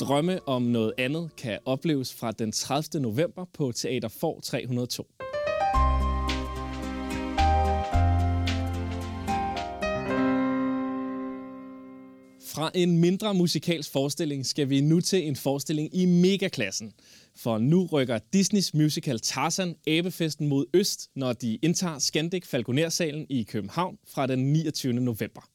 Drømme 0.00 0.48
om 0.48 0.62
noget 0.62 0.92
andet 0.98 1.30
kan 1.36 1.58
opleves 1.64 2.14
fra 2.14 2.32
den 2.32 2.52
30. 2.52 3.02
november 3.02 3.44
på 3.54 3.72
Teater 3.72 4.08
For 4.08 4.40
302. 4.40 5.06
Fra 12.54 12.70
en 12.74 12.98
mindre 12.98 13.34
musikalsk 13.34 13.92
forestilling 13.92 14.46
skal 14.46 14.68
vi 14.68 14.80
nu 14.80 15.00
til 15.00 15.28
en 15.28 15.36
forestilling 15.36 15.96
i 15.96 16.06
megaklassen. 16.06 16.92
For 17.36 17.58
nu 17.58 17.86
rykker 17.86 18.18
Disneys 18.32 18.74
musical 18.74 19.18
Tarzan 19.20 19.76
Abefesten 19.86 20.48
mod 20.48 20.66
øst, 20.74 21.10
når 21.14 21.32
de 21.32 21.58
indtager 21.62 21.98
Scandic 21.98 22.46
Falconer-salen 22.46 23.26
i 23.28 23.42
København 23.42 23.98
fra 24.06 24.26
den 24.26 24.52
29. 24.52 24.92
november. 24.92 25.50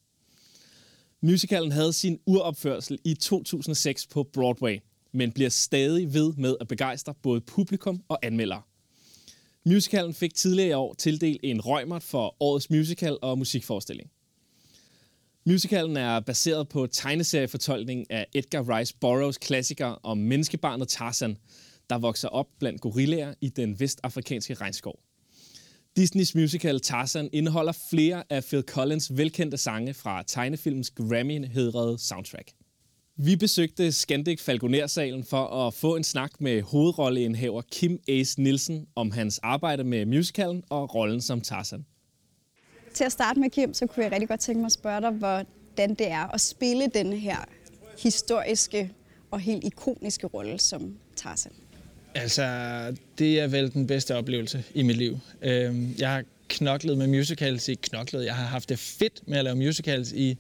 Musicalen 1.22 1.72
havde 1.72 1.94
sin 1.94 2.20
uropførsel 2.26 3.00
i 3.04 3.14
2006 3.14 4.08
på 4.08 4.24
Broadway, 4.24 4.80
men 5.12 5.32
bliver 5.32 5.50
stadig 5.50 6.14
ved 6.14 6.34
med 6.38 6.56
at 6.62 6.68
begejstre 6.68 7.14
både 7.14 7.42
publikum 7.42 8.04
og 8.08 8.20
anmeldere. 8.24 8.62
Musicalen 9.66 10.14
fik 10.14 10.34
tidligere 10.34 10.70
i 10.70 10.74
år 10.74 10.94
tildelt 10.94 11.40
en 11.44 11.62
Røgmert 11.62 12.04
for 12.04 12.36
årets 12.40 12.70
musical 12.70 13.18
og 13.22 13.38
musikforestilling. 13.38 14.12
Musicalen 15.48 15.98
er 15.98 16.20
baseret 16.20 16.70
på 16.70 16.88
tegneseriefortolkning 16.88 18.12
af 18.12 18.28
Edgar 18.34 18.78
Rice 18.78 18.96
Burroughs 19.02 19.38
klassiker 19.38 19.86
om 19.86 20.18
menneskebarnet 20.18 20.88
Tarzan, 20.88 21.38
der 21.90 21.98
vokser 21.98 22.28
op 22.28 22.48
blandt 22.60 22.82
gorillaer 22.82 23.34
i 23.42 23.50
den 23.50 23.80
vestafrikanske 23.80 24.54
regnskov. 24.54 25.00
Disneys 25.96 26.36
musical 26.36 26.80
Tarzan 26.80 27.30
indeholder 27.34 27.72
flere 27.90 28.24
af 28.30 28.44
Phil 28.44 28.64
Collins 28.68 29.18
velkendte 29.18 29.58
sange 29.58 29.94
fra 29.94 30.24
tegnefilmens 30.28 30.92
Grammy-hedrede 30.92 31.98
soundtrack. 31.98 32.52
Vi 33.18 33.36
besøgte 33.36 33.92
Scandic 33.92 34.42
Falconer-salen 34.42 35.24
for 35.24 35.68
at 35.68 35.74
få 35.74 35.96
en 35.96 36.04
snak 36.04 36.42
med 36.42 36.62
hovedrolleindhaver 36.62 37.62
Kim 37.72 38.00
Ace 38.08 38.42
Nielsen 38.42 38.88
om 38.96 39.12
hans 39.12 39.40
arbejde 39.40 39.84
med 39.84 40.06
musicalen 40.06 40.64
og 40.70 40.96
rollen 40.96 41.22
som 41.22 41.42
Tarzan. 41.42 41.86
Til 42.96 43.04
at 43.04 43.12
starte 43.12 43.40
med, 43.40 43.50
Kim, 43.50 43.74
så 43.74 43.86
kunne 43.86 44.04
jeg 44.04 44.12
rigtig 44.12 44.28
godt 44.30 44.40
tænke 44.40 44.60
mig 44.60 44.66
at 44.66 44.72
spørge 44.72 45.02
dig, 45.02 45.12
hvordan 45.12 45.94
det 45.94 46.12
er 46.12 46.34
at 46.34 46.42
spille 46.42 46.88
den 46.94 47.14
her 47.14 47.38
historiske 48.04 48.92
og 49.32 49.40
helt 49.40 49.64
ikoniske 49.64 50.28
rolle 50.28 50.60
som 50.60 50.98
Tarzan. 51.16 51.52
Altså, 52.16 52.46
det 53.18 53.40
er 53.40 53.48
vel 53.48 53.74
den 53.74 53.88
bedste 53.88 54.16
oplevelse 54.16 54.64
i 54.74 54.84
mit 54.84 54.98
liv. 54.98 55.20
Øhm, 55.42 55.96
jeg 56.00 56.12
har 56.12 56.24
knoklet 56.48 56.98
med 56.98 57.08
musicals 57.08 57.68
i 57.68 57.76
knoklet. 57.76 58.26
Jeg 58.26 58.36
har 58.36 58.46
haft 58.46 58.70
det 58.70 58.80
fedt 58.80 59.28
med 59.28 59.38
at 59.38 59.44
lave 59.44 59.56
musicals 59.56 60.12
i 60.12 60.38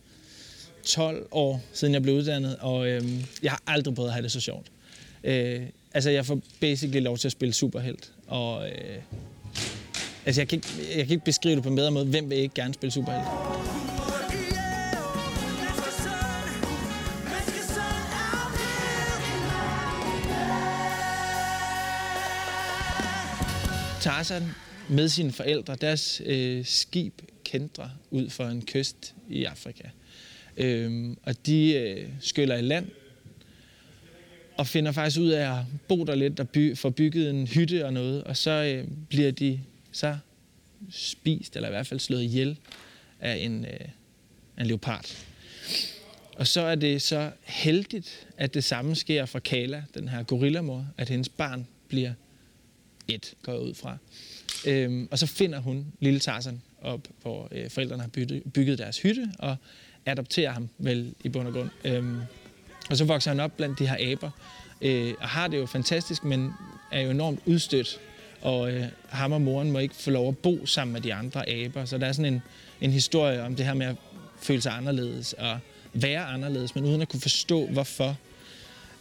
12 0.84 1.28
år, 1.32 1.62
siden 1.74 1.94
jeg 1.94 2.02
blev 2.02 2.16
uddannet, 2.16 2.58
og 2.60 2.88
øhm, 2.88 3.24
jeg 3.44 3.52
har 3.52 3.62
aldrig 3.68 3.96
prøvet 3.96 4.10
at 4.10 4.14
have 4.14 4.24
det 4.24 4.32
så 4.32 4.40
sjovt. 4.40 4.68
Øh, 5.24 5.62
altså, 5.94 6.10
jeg 6.10 6.26
får 6.26 6.40
basically 6.60 7.04
lov 7.04 7.18
til 7.18 7.28
at 7.28 7.32
spille 7.32 7.54
superhelt, 7.54 8.14
og 8.28 8.70
øh, 8.70 8.98
altså, 10.26 10.42
jeg, 10.42 10.48
kan 10.48 10.58
ikke, 10.58 10.68
jeg 10.98 11.08
kan 11.08 11.14
ikke 11.14 11.26
beskrive 11.26 11.56
det 11.56 11.64
på 11.64 11.70
en 11.70 11.76
bedre 11.76 11.92
måde. 11.92 12.06
Hvem 12.06 12.30
vil 12.30 12.38
ikke 12.38 12.56
gerne 12.56 12.74
spille 12.74 12.92
superhelt? 12.92 13.28
Tarzan 24.02 24.44
med 24.90 25.10
sine 25.10 25.32
forældre, 25.32 25.76
deres 25.82 26.22
øh, 26.26 26.66
skib 26.66 27.22
kendrer 27.44 27.90
ud 28.12 28.30
for 28.30 28.44
en 28.44 28.62
kyst 28.62 29.16
i 29.30 29.44
Afrika. 29.44 29.84
Øhm, 30.58 31.18
og 31.24 31.46
de 31.46 31.74
øh, 31.74 32.10
skyller 32.20 32.56
i 32.56 32.62
land 32.62 32.88
og 34.58 34.68
finder 34.68 34.92
faktisk 34.92 35.20
ud 35.20 35.30
af 35.30 35.60
at 35.60 35.66
bo 35.88 36.04
der 36.04 36.16
lidt 36.16 36.40
og 36.40 36.50
by, 36.50 36.78
få 36.78 36.90
bygget 36.90 37.30
en 37.30 37.48
hytte 37.48 37.86
og 37.86 37.94
noget, 37.94 38.24
og 38.24 38.38
så 38.38 38.52
øh, 38.52 38.88
bliver 39.10 39.32
de 39.32 39.60
så 39.96 40.18
spist, 40.90 41.56
eller 41.56 41.70
i 41.70 41.72
hvert 41.72 41.88
fald 41.88 42.00
slået 42.00 42.24
ihjel 42.24 42.58
af 43.20 43.36
en, 43.36 43.66
øh, 43.66 43.80
en 44.60 44.66
leopard. 44.66 45.18
Og 46.36 46.48
så 46.48 46.62
er 46.62 46.76
det 46.76 47.02
så 47.02 47.32
heldigt, 47.44 48.28
at 48.38 48.54
det 48.54 48.64
samme 48.64 48.96
sker 48.96 49.26
for 49.26 49.40
Kala, 49.40 49.84
den 49.94 50.08
her 50.08 50.24
gorillamor, 50.24 50.88
at 50.98 51.10
hendes 51.10 51.30
barn 51.30 51.68
bliver 51.88 52.14
et, 53.08 53.34
går 53.44 53.52
jeg 53.52 53.62
ud 53.62 53.74
fra. 53.74 53.98
Øhm, 54.68 55.08
og 55.12 55.20
så 55.20 55.28
finder 55.28 55.60
hun 55.60 55.86
lille 56.00 56.20
Tarzan 56.20 56.62
op, 56.82 57.08
hvor 57.22 57.48
øh, 57.52 57.70
forældrene 57.70 58.02
har 58.02 58.10
bygget, 58.10 58.44
bygget 58.54 58.78
deres 58.78 59.02
hytte, 59.02 59.32
og 59.40 59.56
adopterer 60.06 60.52
ham 60.52 60.70
vel 60.78 61.14
i 61.24 61.30
bund 61.30 61.48
og 61.48 61.54
grund. 61.54 61.70
Øhm, 61.84 62.20
og 62.90 62.98
så 62.98 63.06
vokser 63.06 63.32
han 63.32 63.40
op 63.40 63.58
blandt 63.58 63.80
de 63.80 63.88
her 63.88 64.12
aber, 64.12 64.30
øh, 64.82 65.14
og 65.20 65.30
har 65.30 65.48
det 65.48 65.58
jo 65.58 65.66
fantastisk, 65.66 66.24
men 66.24 66.52
er 66.92 67.02
jo 67.02 67.10
enormt 67.10 67.40
udstødt. 67.46 68.00
Og 68.46 68.72
øh, 68.72 68.84
ham 69.10 69.32
og 69.32 69.42
moren 69.42 69.72
må 69.72 69.80
ikke 69.80 69.96
få 69.96 70.12
lov 70.12 70.28
at 70.28 70.38
bo 70.38 70.66
sammen 70.66 70.94
med 70.94 71.02
de 71.02 71.14
andre 71.14 71.50
aber. 71.50 71.86
Så 71.86 71.98
der 71.98 72.08
er 72.08 72.12
sådan 72.12 72.34
en, 72.34 72.42
en 72.82 72.92
historie 72.92 73.44
om 73.44 73.56
det 73.56 73.66
her 73.66 73.74
med 73.74 73.86
at 73.86 73.96
føle 74.42 74.62
sig 74.62 74.72
anderledes 74.72 75.34
og 75.34 75.60
være 75.94 76.24
anderledes, 76.26 76.76
men 76.76 76.86
uden 76.86 77.02
at 77.02 77.10
kunne 77.10 77.22
forstå, 77.22 77.66
hvorfor. 77.66 78.18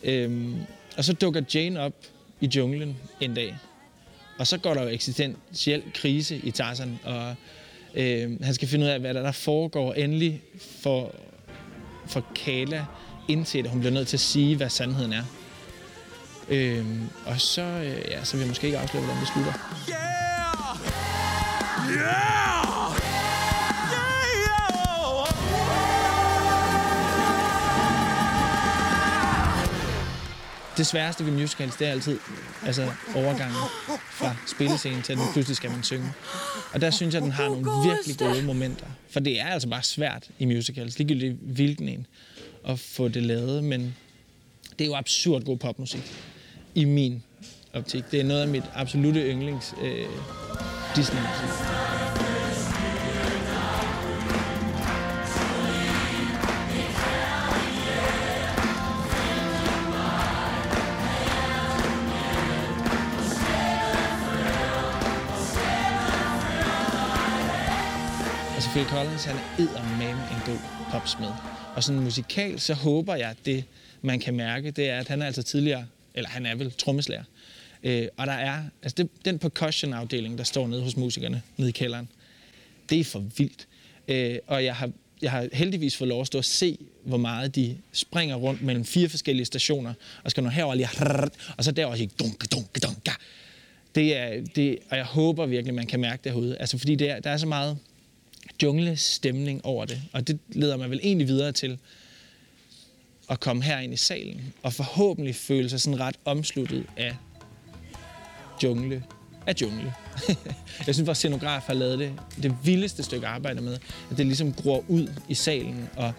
Øhm, 0.02 0.56
og 0.96 1.04
så 1.04 1.12
dukker 1.12 1.42
Jane 1.54 1.80
op 1.80 1.92
i 2.40 2.46
junglen 2.56 2.96
en 3.20 3.34
dag. 3.34 3.56
Og 4.38 4.46
så 4.46 4.58
går 4.58 4.74
der 4.74 4.82
jo 4.82 4.88
eksistentiel 4.88 5.82
krise 5.94 6.36
i 6.36 6.50
Tarzan, 6.50 6.98
og 7.04 7.34
øh, 7.94 8.42
han 8.42 8.54
skal 8.54 8.68
finde 8.68 8.84
ud 8.84 8.90
af, 8.90 9.00
hvad 9.00 9.14
der, 9.14 9.22
der 9.22 9.32
foregår 9.32 9.92
endelig 9.94 10.42
for, 10.82 11.14
for 12.06 12.26
Kala, 12.36 12.84
indtil 13.28 13.58
at 13.58 13.70
hun 13.70 13.80
bliver 13.80 13.94
nødt 13.94 14.08
til 14.08 14.16
at 14.16 14.20
sige, 14.20 14.56
hvad 14.56 14.68
sandheden 14.68 15.12
er. 15.12 15.24
Øh, 16.48 16.86
og 17.26 17.40
så, 17.40 17.62
øh, 17.62 18.10
ja, 18.10 18.24
så 18.24 18.32
vil 18.32 18.40
jeg 18.40 18.48
måske 18.48 18.66
ikke 18.66 18.78
afsløre, 18.78 19.04
hvordan 19.04 19.20
det 19.20 19.28
slutter. 19.28 19.52
Yeah! 19.88 19.98
Yeah! 21.96 22.54
Det 30.76 30.86
sværeste 30.86 31.24
ved 31.24 31.32
musicals, 31.32 31.76
det 31.76 31.86
er 31.86 31.90
altid 31.90 32.18
altså 32.66 32.90
overgangen 33.14 33.56
fra 34.10 34.36
spillescenen 34.46 35.02
til, 35.02 35.12
at 35.12 35.18
nu 35.18 35.24
pludselig 35.32 35.56
skal 35.56 35.70
man 35.70 35.82
synge. 35.82 36.12
Og 36.72 36.80
der 36.80 36.90
synes 36.90 37.14
jeg, 37.14 37.22
at 37.22 37.24
den 37.24 37.32
har 37.32 37.48
nogle 37.48 37.66
virkelig 37.88 38.18
gode 38.18 38.42
momenter. 38.42 38.86
For 39.10 39.20
det 39.20 39.40
er 39.40 39.46
altså 39.46 39.68
bare 39.68 39.82
svært 39.82 40.28
i 40.38 40.44
musicals, 40.44 40.98
ligegyldigt 40.98 41.34
hvilken 41.40 41.88
en, 41.88 42.06
at 42.68 42.78
få 42.78 43.08
det 43.08 43.22
lavet. 43.22 43.64
Men 43.64 43.96
det 44.78 44.84
er 44.84 44.88
jo 44.88 44.94
absurd 44.94 45.42
god 45.42 45.56
popmusik 45.56 46.12
i 46.74 46.84
min 46.84 47.22
optik. 47.74 48.04
Det 48.10 48.20
er 48.20 48.24
noget 48.24 48.42
af 48.42 48.48
mit 48.48 48.64
absolute 48.74 49.20
yndlings 49.20 49.74
øh, 49.82 50.06
Disney-musik. 50.96 51.48
Altså 68.54 68.70
Phil 68.70 68.86
Collins, 68.86 69.24
han 69.24 69.36
er 69.36 69.62
eddermame 69.62 70.10
en 70.10 70.42
god 70.46 70.58
popsmed. 70.90 71.28
Og 71.76 71.84
sådan 71.84 72.00
musikal, 72.00 72.60
så 72.60 72.74
håber 72.74 73.14
jeg, 73.14 73.30
at 73.30 73.36
det, 73.44 73.64
man 74.02 74.20
kan 74.20 74.34
mærke, 74.34 74.70
det 74.70 74.90
er, 74.90 74.98
at 74.98 75.08
han 75.08 75.22
er 75.22 75.26
altså 75.26 75.42
tidligere, 75.42 75.84
eller 76.14 76.30
han 76.30 76.46
er 76.46 76.54
vel 76.54 76.72
trommeslager. 76.72 77.24
Øh, 77.82 78.08
og 78.16 78.26
der 78.26 78.32
er, 78.32 78.62
altså 78.82 78.94
det, 78.96 79.08
den 79.24 79.38
percussion-afdeling, 79.38 80.38
der 80.38 80.44
står 80.44 80.66
nede 80.66 80.82
hos 80.82 80.96
musikerne, 80.96 81.42
nede 81.56 81.68
i 81.68 81.72
kælderen, 81.72 82.08
det 82.90 83.00
er 83.00 83.04
for 83.04 83.24
vildt. 83.36 83.66
Øh, 84.08 84.38
og 84.46 84.64
jeg 84.64 84.76
har, 84.76 84.90
jeg 85.22 85.30
har 85.30 85.48
heldigvis 85.52 85.96
fået 85.96 86.08
lov 86.08 86.20
at 86.20 86.26
stå 86.26 86.38
og 86.38 86.44
se, 86.44 86.78
hvor 87.04 87.16
meget 87.16 87.54
de 87.54 87.76
springer 87.92 88.36
rundt 88.36 88.62
mellem 88.62 88.84
fire 88.84 89.08
forskellige 89.08 89.46
stationer, 89.46 89.94
og 90.24 90.30
skal 90.30 90.42
nå 90.42 90.48
herover 90.48 90.74
lige, 90.74 90.88
og 91.56 91.64
så 91.64 91.72
derover 91.72 91.96
sige, 91.96 92.10
dunke, 92.18 92.46
dunke, 92.46 92.80
dunke. 92.80 93.10
Det 93.94 94.16
er, 94.16 94.44
det, 94.56 94.78
og 94.90 94.96
jeg 94.96 95.04
håber 95.04 95.46
virkelig, 95.46 95.74
man 95.74 95.86
kan 95.86 96.00
mærke 96.00 96.20
det 96.24 96.32
herude. 96.32 96.56
Altså, 96.58 96.78
fordi 96.78 96.94
det 96.94 97.10
er, 97.10 97.20
der 97.20 97.30
er 97.30 97.36
så 97.36 97.46
meget 97.46 97.78
junglestemning 98.62 99.64
over 99.64 99.84
det. 99.84 100.02
Og 100.12 100.28
det 100.28 100.38
leder 100.48 100.76
mig 100.76 100.90
vel 100.90 101.00
egentlig 101.02 101.28
videre 101.28 101.52
til 101.52 101.78
at 103.30 103.40
komme 103.40 103.62
herind 103.62 103.94
i 103.94 103.96
salen 103.96 104.54
og 104.62 104.72
forhåbentlig 104.72 105.34
føle 105.34 105.68
sig 105.68 105.80
sådan 105.80 106.00
ret 106.00 106.16
omsluttet 106.24 106.86
af 106.96 107.16
jungle. 108.62 109.04
Af 109.46 109.54
jungle. 109.60 109.94
jeg 110.86 110.94
synes, 110.94 111.08
at 111.08 111.16
scenograf 111.16 111.62
har 111.62 111.74
lavet 111.74 111.98
det, 111.98 112.12
det 112.42 112.56
vildeste 112.64 113.02
stykke 113.02 113.26
arbejde 113.26 113.60
med, 113.60 113.78
at 114.10 114.18
det 114.18 114.26
ligesom 114.26 114.52
gror 114.52 114.84
ud 114.88 115.08
i 115.28 115.34
salen, 115.34 115.88
og 115.96 116.12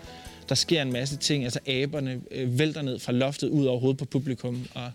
der 0.50 0.56
sker 0.56 0.82
en 0.82 0.92
masse 0.92 1.18
ting. 1.18 1.44
Altså 1.44 1.60
aberne 1.68 2.22
øh, 2.32 2.60
vælter 2.60 2.82
ned 2.82 3.00
fra 3.00 3.12
loftet 3.12 3.50
ud 3.50 3.66
over 3.66 3.80
hovedet 3.80 3.98
på 3.98 4.06
publikum, 4.06 4.68
og 4.74 4.92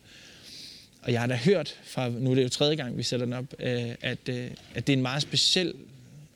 og 1.03 1.13
jeg 1.13 1.21
har 1.21 1.27
da 1.27 1.35
hørt 1.35 1.81
fra, 1.85 2.09
nu 2.09 2.31
er 2.31 2.35
det 2.35 2.45
jo 2.45 2.49
tredje 2.49 2.77
gang, 2.77 2.97
vi 2.97 3.03
sætter 3.03 3.27
den 3.27 3.33
op, 3.33 3.45
øh, 3.59 3.95
at, 4.01 4.29
øh, 4.29 4.51
at 4.75 4.87
det 4.87 4.93
er 4.93 4.97
en 4.97 5.03
meget 5.03 5.23
speciel 5.23 5.75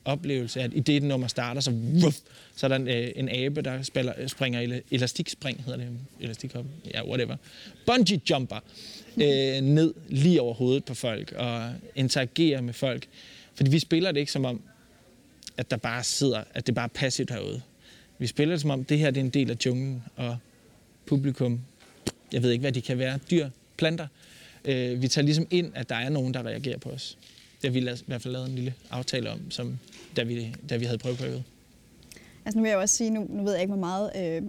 oplevelse, 0.05 0.61
at 0.61 0.71
i 0.75 0.81
det 0.81 1.03
nummer 1.03 1.29
starter, 1.29 1.61
så, 1.61 1.71
wuff, 1.71 2.17
så 2.57 2.67
er 2.67 2.69
der 2.69 2.77
en, 2.77 2.89
øh, 2.89 3.11
en 3.17 3.29
abe, 3.29 3.63
der 3.63 3.83
spiller, 3.83 4.29
springer 4.29 4.81
elastikspring, 4.91 5.65
hedder 5.65 5.79
det, 5.79 5.89
elastikhop, 6.21 6.67
ja, 6.95 7.09
whatever, 7.09 7.37
bungee 7.87 8.21
jumper, 8.31 8.57
øh, 9.17 9.61
ned 9.61 9.95
lige 10.09 10.41
over 10.41 10.55
hovedet 10.55 10.85
på 10.85 10.95
folk, 10.95 11.33
og 11.33 11.73
interagerer 11.95 12.61
med 12.61 12.75
folk. 12.75 13.07
Fordi 13.55 13.71
vi 13.71 13.79
spiller 13.79 14.13
det 14.13 14.21
ikke 14.21 14.33
som 14.33 14.45
om, 14.45 14.63
at 15.57 15.71
der 15.71 15.77
bare 15.77 16.05
sidder, 16.05 16.45
at 16.55 16.67
det 16.67 16.75
bare 16.75 16.85
er 16.85 16.95
passivt 16.95 17.31
herude. 17.31 17.63
Vi 18.19 18.27
spiller 18.27 18.55
det 18.55 18.61
som 18.61 18.71
om, 18.71 18.85
det 18.85 18.99
her 18.99 19.11
det 19.11 19.21
er 19.21 19.25
en 19.25 19.31
del 19.31 19.51
af 19.51 19.57
junglen, 19.67 20.03
og 20.17 20.37
publikum, 21.07 21.61
jeg 22.33 22.43
ved 22.43 22.51
ikke, 22.51 22.61
hvad 22.61 22.73
de 22.73 22.81
kan 22.81 22.99
være, 22.99 23.19
dyr, 23.31 23.49
planter. 23.77 24.07
Øh, 24.65 25.03
vi 25.03 25.09
tager 25.09 25.25
ligesom 25.25 25.47
ind, 25.51 25.73
at 25.75 25.89
der 25.89 25.95
er 25.95 26.09
nogen, 26.09 26.35
der 26.35 26.43
reagerer 26.43 26.79
på 26.79 26.91
os. 26.91 27.19
Det 27.65 27.73
har 27.73 27.81
vi 27.81 27.91
i 27.91 28.05
hvert 28.07 28.23
fald 28.23 28.33
lavet 28.33 28.49
en 28.49 28.55
lille 28.55 28.75
aftale 28.91 29.31
om, 29.31 29.51
som, 29.51 29.79
da, 30.17 30.23
vi, 30.23 30.55
da 30.71 30.77
vi 30.77 30.85
havde 30.85 30.99
prøvet. 30.99 31.45
Altså 32.45 32.59
nu 32.59 32.63
vil 32.63 32.69
jeg 32.69 32.79
også 32.79 32.97
sige, 32.97 33.11
nu, 33.11 33.27
nu 33.31 33.45
ved 33.45 33.53
jeg 33.53 33.63
ikke, 33.63 33.75
hvor 33.75 33.81
meget 33.81 34.11
øh, 34.17 34.43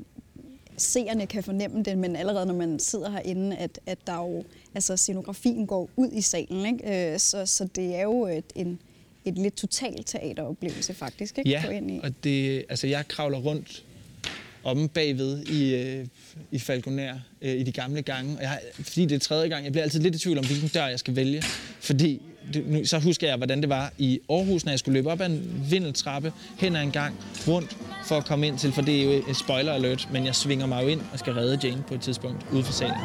seerne 0.77 1.27
kan 1.27 1.43
fornemme 1.43 1.83
det, 1.83 1.97
men 1.97 2.15
allerede 2.15 2.45
når 2.45 2.53
man 2.53 2.79
sidder 2.79 3.11
herinde, 3.11 3.57
at, 3.57 3.79
at 3.85 3.97
der 4.07 4.15
jo, 4.15 4.43
altså 4.75 4.97
scenografien 4.97 5.67
går 5.67 5.89
ud 5.95 6.09
i 6.11 6.21
salen, 6.21 6.65
ikke? 6.65 7.13
Øh, 7.13 7.19
så, 7.19 7.45
så 7.45 7.67
det 7.75 7.95
er 7.95 8.01
jo 8.01 8.25
et, 8.25 8.45
en, 8.55 8.79
et 9.25 9.37
lidt 9.37 9.55
totalt 9.55 10.07
teateroplevelse 10.07 10.93
faktisk, 10.93 11.37
ikke? 11.37 11.49
Ja, 11.49 11.69
ind 11.69 11.91
i. 11.91 11.99
og 12.03 12.23
det, 12.23 12.65
altså 12.69 12.87
jeg 12.87 13.07
kravler 13.07 13.37
rundt 13.37 13.83
om 14.63 14.89
bagved 14.89 15.43
i, 15.43 15.75
øh, 15.75 16.05
i 16.51 16.59
Falconer 16.59 17.19
øh, 17.41 17.55
i 17.55 17.63
de 17.63 17.71
gamle 17.71 18.01
gange. 18.01 18.37
Og 18.37 18.43
jeg, 18.43 18.59
fordi 18.73 19.05
det 19.05 19.15
er 19.15 19.19
tredje 19.19 19.49
gang, 19.49 19.63
jeg 19.63 19.71
bliver 19.71 19.83
altid 19.83 19.99
lidt 19.99 20.15
i 20.15 20.19
tvivl 20.19 20.37
om, 20.37 20.45
hvilken 20.45 20.67
dør 20.67 20.87
jeg 20.87 20.99
skal 20.99 21.15
vælge. 21.15 21.43
Fordi 21.79 22.21
så 22.85 22.99
husker 22.99 23.27
jeg, 23.27 23.37
hvordan 23.37 23.61
det 23.61 23.69
var 23.69 23.91
i 23.97 24.19
Aarhus, 24.29 24.65
når 24.65 24.71
jeg 24.71 24.79
skulle 24.79 24.93
løbe 24.93 25.11
op 25.11 25.21
ad 25.21 25.25
en 25.25 25.65
vindeltrappe, 25.69 26.33
hen 26.57 26.75
ad 26.75 26.81
en 26.81 26.91
gang, 26.91 27.15
rundt 27.47 27.77
for 28.05 28.17
at 28.17 28.25
komme 28.25 28.47
ind 28.47 28.59
til, 28.59 28.71
for 28.71 28.81
det 28.81 28.99
er 28.99 29.03
jo 29.03 29.23
et 29.29 29.35
spoiler 29.35 29.73
alert, 29.73 30.07
men 30.11 30.25
jeg 30.25 30.35
svinger 30.35 30.65
mig 30.65 30.83
jo 30.83 30.87
ind 30.87 31.01
og 31.13 31.19
skal 31.19 31.33
redde 31.33 31.67
Jane 31.67 31.83
på 31.87 31.93
et 31.93 32.01
tidspunkt 32.01 32.45
ude 32.51 32.63
for 32.63 32.73
salen. 32.73 32.95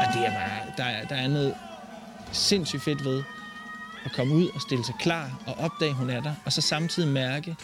Og 0.00 0.14
det 0.14 0.26
er 0.26 0.32
bare, 0.32 0.60
der, 0.76 0.84
er, 0.84 1.06
der 1.06 1.14
er 1.14 1.28
noget 1.28 1.54
sindssygt 2.32 2.82
fedt 2.82 3.04
ved 3.04 3.22
at 4.04 4.12
komme 4.12 4.34
ud 4.34 4.48
og 4.54 4.60
stille 4.60 4.84
sig 4.84 4.94
klar 5.00 5.42
og 5.46 5.54
opdage, 5.58 5.92
hun 5.92 6.10
er 6.10 6.20
der, 6.20 6.34
og 6.44 6.52
så 6.52 6.60
samtidig 6.60 7.08
mærke, 7.08 7.56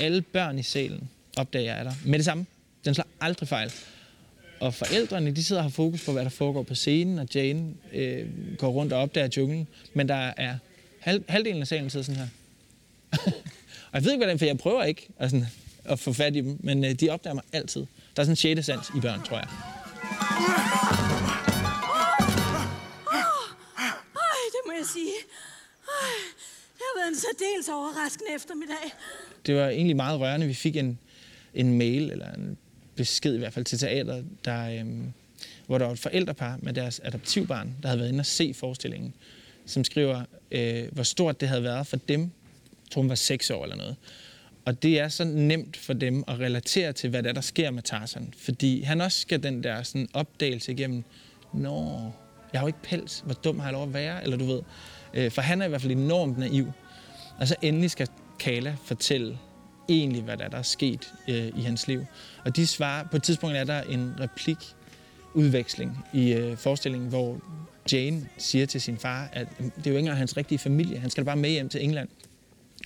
alle 0.00 0.22
børn 0.22 0.58
i 0.58 0.62
salen 0.62 1.08
opdager, 1.36 1.72
jeg 1.72 1.80
er 1.80 1.84
der. 1.84 1.92
Med 2.04 2.18
det 2.18 2.24
samme. 2.24 2.46
Den 2.84 2.94
slår 2.94 3.06
aldrig 3.20 3.48
fejl. 3.48 3.72
Og 4.60 4.74
forældrene, 4.74 5.30
de 5.30 5.44
sidder 5.44 5.60
og 5.60 5.64
har 5.64 5.70
fokus 5.70 6.04
på, 6.04 6.12
hvad 6.12 6.24
der 6.24 6.30
foregår 6.30 6.62
på 6.62 6.74
scenen, 6.74 7.18
og 7.18 7.26
Jane 7.34 7.74
øh, 7.92 8.26
går 8.58 8.68
rundt 8.68 8.92
og 8.92 9.00
opdager 9.00 9.28
junglen. 9.36 9.68
Men 9.94 10.08
der 10.08 10.32
er 10.36 10.58
halv, 11.00 11.24
halvdelen 11.28 11.60
af 11.60 11.66
salen 11.66 11.90
sidder 11.90 12.04
sådan 12.04 12.20
her. 12.20 12.28
og 13.90 13.94
jeg 13.94 14.04
ved 14.04 14.12
ikke, 14.12 14.24
hvordan, 14.24 14.38
for 14.38 14.46
jeg 14.46 14.58
prøver 14.58 14.84
ikke 14.84 15.08
altså, 15.18 15.46
at 15.84 15.98
få 15.98 16.12
fat 16.12 16.36
i 16.36 16.40
dem, 16.40 16.56
men 16.60 16.84
øh, 16.84 16.92
de 16.92 17.10
opdager 17.10 17.34
mig 17.34 17.44
altid. 17.52 17.80
Der 17.80 18.22
er 18.22 18.24
sådan 18.24 18.32
en 18.32 18.36
sjette 18.36 18.62
sans 18.62 18.90
i 18.96 19.00
børn, 19.00 19.22
tror 19.22 19.36
jeg. 19.36 19.48
Ej, 24.16 24.42
det 24.54 24.62
må 24.66 24.72
jeg 24.78 24.86
sige. 24.94 25.12
Ej, 26.02 26.16
det 26.74 26.82
har 26.88 27.00
været 27.00 27.08
en 27.08 27.18
særdeles 27.18 27.68
overraskende 27.68 28.30
eftermiddag. 28.34 28.92
Det 29.46 29.56
var 29.56 29.68
egentlig 29.68 29.96
meget 29.96 30.20
rørende. 30.20 30.46
Vi 30.46 30.54
fik 30.54 30.76
en, 30.76 30.98
en 31.54 31.78
mail, 31.78 32.10
eller 32.10 32.32
en 32.32 32.58
besked 32.96 33.34
i 33.34 33.38
hvert 33.38 33.52
fald 33.52 33.64
til 33.64 33.78
teateret, 33.78 34.24
der, 34.44 34.80
øhm, 34.80 35.12
hvor 35.66 35.78
der 35.78 35.84
var 35.84 35.92
et 35.92 35.98
forældrepar 35.98 36.58
med 36.62 36.72
deres 36.72 37.00
adoptivbarn, 37.04 37.74
der 37.82 37.88
havde 37.88 37.98
været 37.98 38.08
inde 38.08 38.20
og 38.20 38.26
se 38.26 38.54
forestillingen, 38.54 39.14
som 39.66 39.84
skriver, 39.84 40.22
øh, 40.50 40.84
hvor 40.92 41.02
stort 41.02 41.40
det 41.40 41.48
havde 41.48 41.62
været 41.62 41.86
for 41.86 41.96
dem. 41.96 42.20
Jeg 42.20 42.90
tror, 42.90 43.02
hun 43.02 43.08
var 43.08 43.14
seks 43.14 43.50
år 43.50 43.62
eller 43.62 43.76
noget. 43.76 43.96
Og 44.64 44.82
det 44.82 45.00
er 45.00 45.08
så 45.08 45.24
nemt 45.24 45.76
for 45.76 45.92
dem 45.92 46.24
at 46.28 46.38
relatere 46.38 46.92
til, 46.92 47.10
hvad 47.10 47.22
der, 47.22 47.28
er, 47.28 47.32
der 47.32 47.40
sker 47.40 47.70
med 47.70 47.82
Tarzan. 47.82 48.34
Fordi 48.38 48.82
han 48.82 49.00
også 49.00 49.20
skal 49.20 49.42
den 49.42 49.62
der 49.62 49.82
sådan, 49.82 50.08
opdagelse 50.14 50.72
igennem, 50.72 51.04
Nå, 51.52 52.12
jeg 52.52 52.60
har 52.60 52.62
jo 52.62 52.66
ikke 52.66 52.82
pels, 52.82 53.22
hvor 53.24 53.34
dum 53.34 53.58
har 53.58 53.66
jeg 53.66 53.72
lov 53.72 53.82
at 53.82 53.94
være, 53.94 54.22
eller 54.22 54.36
du 54.36 54.44
ved. 54.44 54.62
Øh, 55.14 55.30
for 55.30 55.42
han 55.42 55.62
er 55.62 55.66
i 55.66 55.68
hvert 55.68 55.80
fald 55.80 55.92
enormt 55.92 56.38
naiv. 56.38 56.72
Og 57.38 57.48
så 57.48 57.56
endelig 57.62 57.90
skal 57.90 58.08
Kala 58.38 58.76
fortælle 58.84 59.38
egentlig, 59.88 60.22
hvad 60.22 60.36
der 60.36 60.44
er, 60.44 60.48
der 60.48 60.58
er 60.58 60.62
sket 60.62 61.14
øh, 61.28 61.48
i 61.56 61.62
hans 61.62 61.88
liv. 61.88 62.06
Og 62.44 62.56
de 62.56 62.66
svarer, 62.66 63.04
på 63.04 63.16
et 63.16 63.22
tidspunkt 63.22 63.56
er 63.56 63.64
der 63.64 63.82
en 63.82 64.14
replikudveksling 64.20 66.04
i 66.12 66.32
øh, 66.32 66.56
forestillingen, 66.56 67.08
hvor 67.08 67.40
Jane 67.92 68.28
siger 68.38 68.66
til 68.66 68.80
sin 68.80 68.98
far, 68.98 69.28
at 69.32 69.48
det 69.58 69.66
er 69.66 69.70
jo 69.86 69.90
ikke 69.90 69.98
engang 69.98 70.18
hans 70.18 70.36
rigtige 70.36 70.58
familie, 70.58 70.98
han 70.98 71.10
skal 71.10 71.24
bare 71.24 71.36
med 71.36 71.50
hjem 71.50 71.68
til 71.68 71.84
England. 71.84 72.08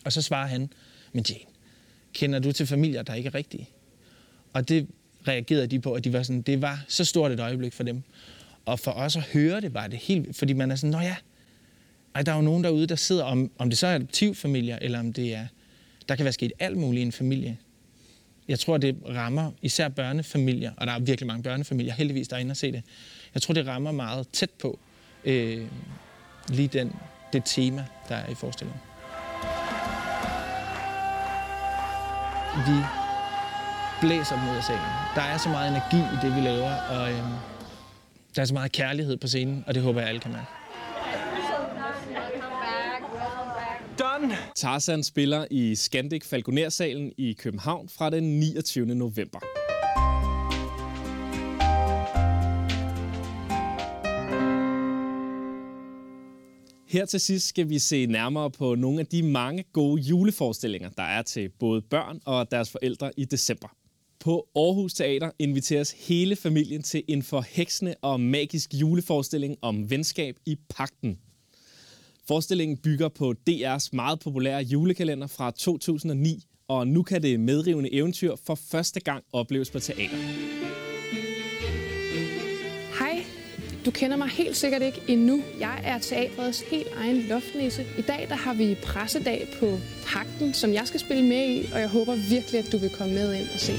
Og 0.05 0.13
så 0.13 0.23
svarer 0.23 0.47
han, 0.47 0.73
men 1.13 1.25
Jane, 1.29 1.45
kender 2.13 2.39
du 2.39 2.53
til 2.53 2.67
familier, 2.67 3.03
der 3.03 3.15
ikke 3.15 3.27
er 3.27 3.35
rigtige? 3.35 3.69
Og 4.53 4.69
det 4.69 4.87
reagerede 5.29 5.67
de 5.67 5.81
på, 5.81 5.93
at 5.93 6.05
de 6.05 6.13
var 6.13 6.23
sådan, 6.23 6.43
det 6.43 6.63
var 6.63 6.85
så 6.89 7.05
stort 7.05 7.33
et 7.33 7.41
øjeblik 7.41 7.73
for 7.73 7.83
dem. 7.83 8.03
Og 8.65 8.81
for 8.81 8.91
os 8.91 9.17
at 9.17 9.23
høre 9.23 9.61
det, 9.61 9.75
var 9.75 9.87
det 9.87 9.99
helt, 9.99 10.37
fordi 10.37 10.53
man 10.53 10.71
er 10.71 10.77
sådan, 10.77 10.91
nå 10.91 10.99
ja, 10.99 11.17
ej, 12.15 12.23
der 12.23 12.33
er 12.33 12.37
jo 12.37 12.43
nogen 12.43 12.65
derude, 12.65 12.87
der 12.87 12.97
sidder, 12.97 13.25
om, 13.25 13.51
om 13.59 13.71
det 13.71 13.79
så 13.79 13.87
er 13.87 13.95
adoptivfamilier, 13.95 14.79
eller 14.83 14.99
om 15.01 15.13
det 15.13 15.35
er, 15.35 15.47
der 16.11 16.17
kan 16.17 16.25
være 16.25 16.33
sket 16.33 16.53
alt 16.59 16.77
muligt 16.77 17.01
i 17.01 17.07
en 17.07 17.13
familie. 17.13 17.59
Jeg 18.49 18.59
tror, 18.59 18.77
det 18.77 18.97
rammer 19.09 19.51
især 19.63 19.89
børnefamilier, 19.89 20.73
og 20.77 20.87
der 20.87 20.93
er 20.93 20.99
virkelig 20.99 21.27
mange 21.27 21.43
børnefamilier, 21.43 21.95
heldigvis, 21.95 22.29
der 22.29 22.37
er 22.37 22.41
inde 22.41 22.53
og 22.53 22.57
se 22.57 22.73
det. 22.73 22.83
Jeg 23.35 23.43
tror, 23.43 23.55
det 23.55 23.67
rammer 23.67 23.93
meget 23.93 24.29
tæt 24.29 24.51
på 24.51 24.79
øh, 25.25 25.67
lige 26.49 26.69
den, 26.69 26.93
det 27.33 27.43
tema, 27.45 27.85
der 28.09 28.15
er 28.15 28.31
i 28.31 28.35
forestillingen. 28.35 28.81
Vi 32.67 32.79
blæser 34.01 34.37
dem 34.37 34.51
ud 34.51 34.57
af 34.57 34.65
salen. 34.65 34.83
Der 35.15 35.23
er 35.23 35.39
så 35.39 35.49
meget 35.49 35.69
energi 35.71 35.97
i 35.97 36.27
det, 36.27 36.37
vi 36.37 36.41
laver, 36.41 36.75
og 36.75 37.13
øh, 37.13 37.25
der 38.37 38.43
er 38.43 38.47
så 38.47 38.55
meget 38.55 38.73
kærlighed 38.73 39.17
på 39.17 39.27
scenen, 39.27 39.65
og 39.67 39.75
det 39.75 39.83
håber 39.83 40.01
jeg, 40.01 40.09
alle 40.09 40.21
kan 40.21 40.33
mærke. 40.33 40.60
Tarzan 44.61 45.03
spiller 45.03 45.47
i 45.51 45.75
Scandic 45.75 46.25
Falconer-salen 46.25 47.13
i 47.19 47.33
København 47.33 47.89
fra 47.89 48.11
den 48.11 48.41
29. 48.41 48.87
november. 48.87 49.39
Her 56.89 57.07
til 57.07 57.21
sidst 57.21 57.47
skal 57.47 57.69
vi 57.69 57.79
se 57.79 58.07
nærmere 58.07 58.51
på 58.51 58.75
nogle 58.75 59.01
af 59.01 59.07
de 59.07 59.23
mange 59.23 59.65
gode 59.73 60.03
juleforestillinger, 60.03 60.89
der 60.89 61.03
er 61.03 61.23
til 61.23 61.49
både 61.59 61.83
børn 61.83 62.21
og 62.25 62.51
deres 62.51 62.71
forældre 62.71 63.11
i 63.17 63.25
december. 63.25 63.69
På 64.19 64.49
Aarhus 64.57 64.95
Teater 64.95 65.31
inviteres 65.39 65.93
hele 66.09 66.37
familien 66.37 66.83
til 66.83 67.03
en 67.09 67.23
forheksende 67.23 67.95
og 68.03 68.21
magisk 68.21 68.75
juleforestilling 68.75 69.57
om 69.63 69.91
venskab 69.91 70.37
i 70.47 70.57
pakten. 70.69 71.19
Forestillingen 72.31 72.77
bygger 72.77 73.09
på 73.09 73.35
DR's 73.51 73.89
meget 73.93 74.21
populære 74.21 74.63
julekalender 74.63 75.27
fra 75.27 75.51
2009, 75.51 76.45
og 76.69 76.87
nu 76.89 77.03
kan 77.03 77.23
det 77.23 77.41
medrivende 77.41 77.95
eventyr 77.95 78.35
for 78.47 78.55
første 78.55 79.01
gang 79.01 79.25
opleves 79.33 79.71
på 79.71 79.79
teater. 79.79 80.17
Hej, 82.99 83.25
du 83.87 83.91
kender 83.91 84.17
mig 84.17 84.29
helt 84.29 84.57
sikkert 84.57 84.83
ikke 84.83 85.01
endnu. 85.09 85.43
Jeg 85.61 85.81
er 85.85 85.99
teatrets 85.99 86.61
helt 86.61 86.89
egen 86.97 87.23
loftnisse. 87.29 87.83
I 87.99 88.03
dag 88.03 88.27
der 88.29 88.37
har 88.37 88.55
vi 88.55 88.77
pressedag 88.85 89.49
på 89.61 89.79
Pakten, 90.07 90.55
som 90.55 90.73
jeg 90.73 90.83
skal 90.87 91.01
spille 91.01 91.25
med 91.25 91.51
i, 91.51 91.73
og 91.73 91.81
jeg 91.81 91.89
håber 91.89 92.15
virkelig, 92.31 92.59
at 92.59 92.73
du 92.73 92.79
vil 92.79 92.91
komme 92.91 93.15
med 93.15 93.35
ind 93.35 93.49
og 93.55 93.61
se. 93.61 93.73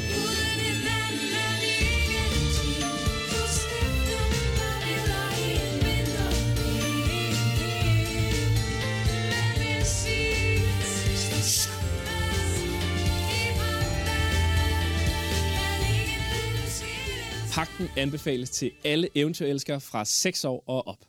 Pakten 17.82 18.00
anbefales 18.00 18.50
til 18.50 18.72
alle 18.86 19.10
eventyrelskere 19.16 19.82
fra 19.82 20.06
6 20.06 20.46
år 20.46 20.64
og 20.68 20.88
op. 20.88 21.06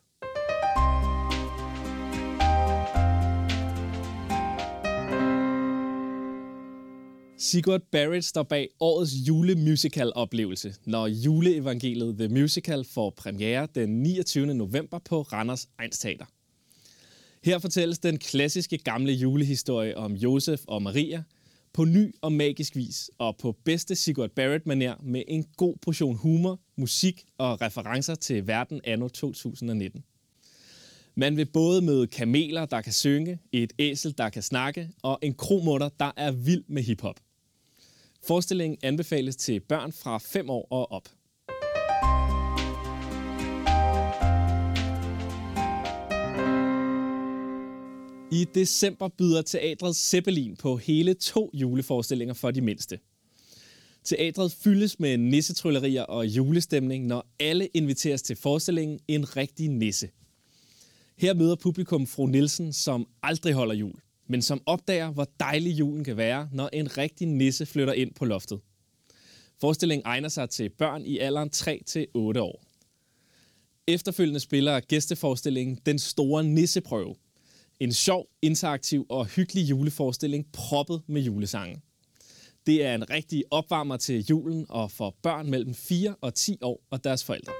Sigurd 7.38 7.80
Barrett 7.92 8.24
står 8.24 8.42
bag 8.42 8.68
årets 8.80 9.12
julemusical-oplevelse, 9.28 10.74
når 10.86 11.06
juleevangeliet 11.06 12.18
The 12.18 12.28
Musical 12.28 12.84
får 12.84 13.10
premiere 13.10 13.68
den 13.74 14.02
29. 14.02 14.54
november 14.54 14.98
på 14.98 15.22
Randers 15.22 15.68
Egnsteater. 15.78 16.24
Her 17.44 17.58
fortælles 17.58 17.98
den 17.98 18.18
klassiske 18.18 18.78
gamle 18.78 19.12
julehistorie 19.12 19.96
om 19.96 20.12
Josef 20.12 20.60
og 20.66 20.82
Maria– 20.82 21.22
på 21.72 21.84
ny 21.84 22.14
og 22.20 22.32
magisk 22.32 22.76
vis, 22.76 23.10
og 23.18 23.36
på 23.36 23.56
bedste 23.64 23.94
Sigurd 23.94 24.30
Barrett-manér 24.30 25.02
med 25.02 25.22
en 25.28 25.44
god 25.56 25.74
portion 25.82 26.16
humor, 26.16 26.60
musik 26.76 27.24
og 27.38 27.60
referencer 27.60 28.14
til 28.14 28.46
verden 28.46 28.80
anno 28.84 29.08
2019. 29.08 30.04
Man 31.14 31.36
vil 31.36 31.46
både 31.46 31.82
møde 31.82 32.06
kameler, 32.06 32.66
der 32.66 32.80
kan 32.80 32.92
synge, 32.92 33.38
et 33.52 33.72
æsel, 33.78 34.14
der 34.18 34.28
kan 34.28 34.42
snakke, 34.42 34.90
og 35.02 35.18
en 35.22 35.34
kromutter, 35.34 35.88
der 35.88 36.12
er 36.16 36.30
vild 36.30 36.64
med 36.68 36.82
hiphop. 36.82 37.20
Forestillingen 38.26 38.78
anbefales 38.82 39.36
til 39.36 39.60
børn 39.60 39.92
fra 39.92 40.18
5 40.18 40.50
år 40.50 40.66
og 40.70 40.92
op. 40.92 41.08
I 48.32 48.44
december 48.54 49.08
byder 49.08 49.42
teatret 49.42 49.96
Zeppelin 49.96 50.56
på 50.56 50.76
hele 50.76 51.14
to 51.14 51.50
juleforestillinger 51.54 52.34
for 52.34 52.50
de 52.50 52.60
mindste. 52.60 52.98
Teatret 54.04 54.52
fyldes 54.52 55.00
med 55.00 55.16
nissetryllerier 55.16 56.02
og 56.02 56.26
julestemning, 56.26 57.06
når 57.06 57.26
alle 57.40 57.66
inviteres 57.66 58.22
til 58.22 58.36
forestillingen 58.36 59.00
En 59.08 59.36
rigtig 59.36 59.68
nisse. 59.68 60.08
Her 61.18 61.34
møder 61.34 61.56
publikum 61.56 62.06
fru 62.06 62.26
Nielsen, 62.26 62.72
som 62.72 63.06
aldrig 63.22 63.54
holder 63.54 63.74
jul, 63.74 64.00
men 64.26 64.42
som 64.42 64.62
opdager, 64.66 65.10
hvor 65.10 65.26
dejlig 65.40 65.78
julen 65.78 66.04
kan 66.04 66.16
være, 66.16 66.48
når 66.52 66.70
en 66.72 66.98
rigtig 66.98 67.28
nisse 67.28 67.66
flytter 67.66 67.92
ind 67.92 68.14
på 68.14 68.24
loftet. 68.24 68.60
Forestillingen 69.60 70.06
egner 70.06 70.28
sig 70.28 70.50
til 70.50 70.68
børn 70.68 71.04
i 71.04 71.18
alderen 71.18 71.50
3-8 71.54 72.38
år. 72.40 72.64
Efterfølgende 73.86 74.40
spiller 74.40 74.80
gæsteforestillingen 74.80 75.78
Den 75.86 75.98
Store 75.98 76.44
Nisseprøve, 76.44 77.14
en 77.82 77.92
sjov, 77.92 78.26
interaktiv 78.42 79.06
og 79.08 79.26
hyggelig 79.26 79.70
juleforestilling 79.70 80.46
proppet 80.52 81.02
med 81.06 81.22
julesange. 81.22 81.82
Det 82.66 82.84
er 82.84 82.94
en 82.94 83.10
rigtig 83.10 83.44
opvarmer 83.50 83.96
til 83.96 84.24
julen 84.30 84.66
og 84.68 84.90
for 84.90 85.16
børn 85.22 85.50
mellem 85.50 85.74
4 85.74 86.14
og 86.20 86.34
10 86.34 86.58
år 86.62 86.80
og 86.90 87.04
deres 87.04 87.24
forældre. 87.24 87.52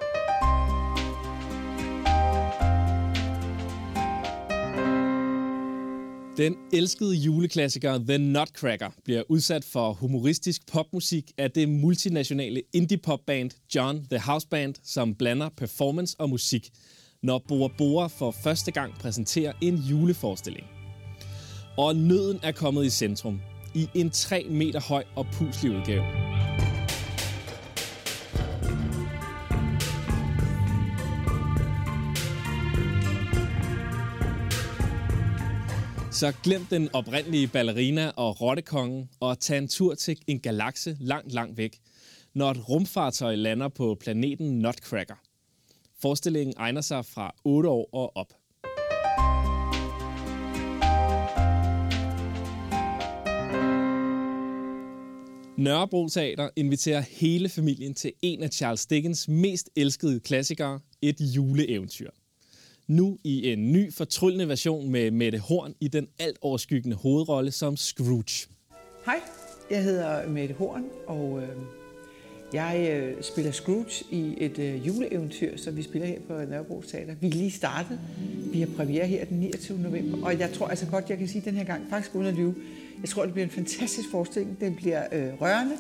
Den 6.37 6.57
elskede 6.73 7.15
juleklassiker 7.15 7.99
The 7.99 8.19
Nutcracker 8.19 8.91
bliver 9.05 9.23
udsat 9.29 9.65
for 9.65 9.93
humoristisk 9.93 10.67
popmusik 10.73 11.33
af 11.39 11.51
det 11.51 11.69
multinationale 11.69 12.63
indie-popband 12.73 13.51
John 13.75 14.07
the 14.11 14.19
House 14.19 14.49
Band, 14.49 14.75
som 14.83 15.15
blander 15.15 15.49
performance 15.49 16.17
og 16.19 16.31
musik– 16.31 16.71
når 17.23 17.39
Bora 17.49 17.69
Bora 17.79 18.07
for 18.07 18.31
første 18.31 18.73
gang 18.73 18.95
præsenterer 18.95 19.53
en 19.61 19.77
juleforestilling. 19.77 20.67
Og 21.79 21.97
nøden 21.97 22.41
er 22.43 22.53
kommet 22.53 22.85
i 22.85 22.91
centrum 22.91 23.41
i 23.75 23.89
en 23.95 24.11
3 24.11 24.47
meter 24.51 24.81
høj 24.81 25.05
og 25.17 25.27
puslig 25.33 25.71
udgave. 25.71 26.05
Så 36.13 36.33
glem 36.43 36.65
den 36.65 36.89
oprindelige 36.93 37.49
ballerina 37.49 38.09
og 38.17 38.41
rottekongen 38.41 39.09
og 39.21 39.39
tag 39.39 39.59
en 39.59 39.69
tur 39.69 39.95
til 39.95 40.19
en 40.27 40.41
galakse 40.41 40.97
langt, 41.01 41.33
langt 41.33 41.57
væk, 41.57 41.79
når 42.35 42.51
et 42.51 42.69
rumfartøj 42.69 43.35
lander 43.35 43.69
på 43.69 43.97
planeten 44.01 44.59
Nutcracker– 44.59 45.15
Forestillingen 46.03 46.55
egner 46.57 46.81
sig 46.81 47.05
fra 47.05 47.35
8 47.45 47.69
år 47.69 47.89
og 47.93 48.17
op. 48.17 48.33
Nørrebro 55.57 56.09
Teater 56.09 56.49
inviterer 56.57 57.01
hele 57.01 57.49
familien 57.49 57.95
til 57.95 58.13
en 58.23 58.43
af 58.43 58.51
Charles 58.51 58.87
Dickens 58.87 59.29
mest 59.29 59.71
elskede 59.77 60.21
klassikere, 60.21 60.81
et 61.03 61.21
juleeventyr. 61.21 62.11
Nu 62.87 63.19
i 63.25 63.53
en 63.53 63.73
ny 63.73 63.93
fortryllende 63.93 64.49
version 64.49 64.91
med 64.91 65.11
Mette 65.11 65.39
Horn 65.39 65.75
i 65.81 65.89
den 65.89 66.09
alt 66.19 66.39
overskyggende 66.41 66.97
hovedrolle 66.97 67.51
som 67.51 67.77
Scrooge. 67.77 68.49
Hej, 69.05 69.21
jeg 69.71 69.85
hedder 69.85 70.29
Mette 70.29 70.55
Horn, 70.55 70.85
og 71.07 71.43
øh, 71.43 71.82
jeg 72.53 72.91
øh, 72.93 73.23
spiller 73.23 73.53
Scrooge 73.53 74.05
i 74.11 74.35
et 74.39 74.59
øh, 74.59 74.87
juleeventyr, 74.87 75.57
som 75.57 75.77
vi 75.77 75.83
spiller 75.83 76.09
her 76.09 76.21
på 76.29 76.33
Nørrebro 76.51 76.83
Teater. 76.83 77.15
Vi 77.21 77.27
er 77.27 77.31
lige 77.31 77.51
startet. 77.51 78.01
Vi 78.53 78.61
har 78.61 78.69
premiere 78.77 79.07
her 79.07 79.25
den 79.25 79.39
29. 79.39 79.79
november, 79.79 80.27
og 80.27 80.39
jeg 80.39 80.53
tror 80.53 80.69
altså 80.69 80.87
godt, 80.87 81.11
jeg 81.11 81.19
kan 81.19 81.29
sige 81.29 81.43
den 81.45 81.55
her 81.55 81.65
gang, 81.65 81.83
faktisk 81.91 82.15
uden 82.15 82.27
at 82.27 82.35
lyve, 82.35 82.55
jeg 83.01 83.09
tror, 83.09 83.25
det 83.25 83.33
bliver 83.33 83.47
en 83.47 83.51
fantastisk 83.51 84.11
forestilling. 84.11 84.61
Den 84.61 84.75
bliver 84.75 85.03
øh, 85.13 85.41
rørende 85.41 85.75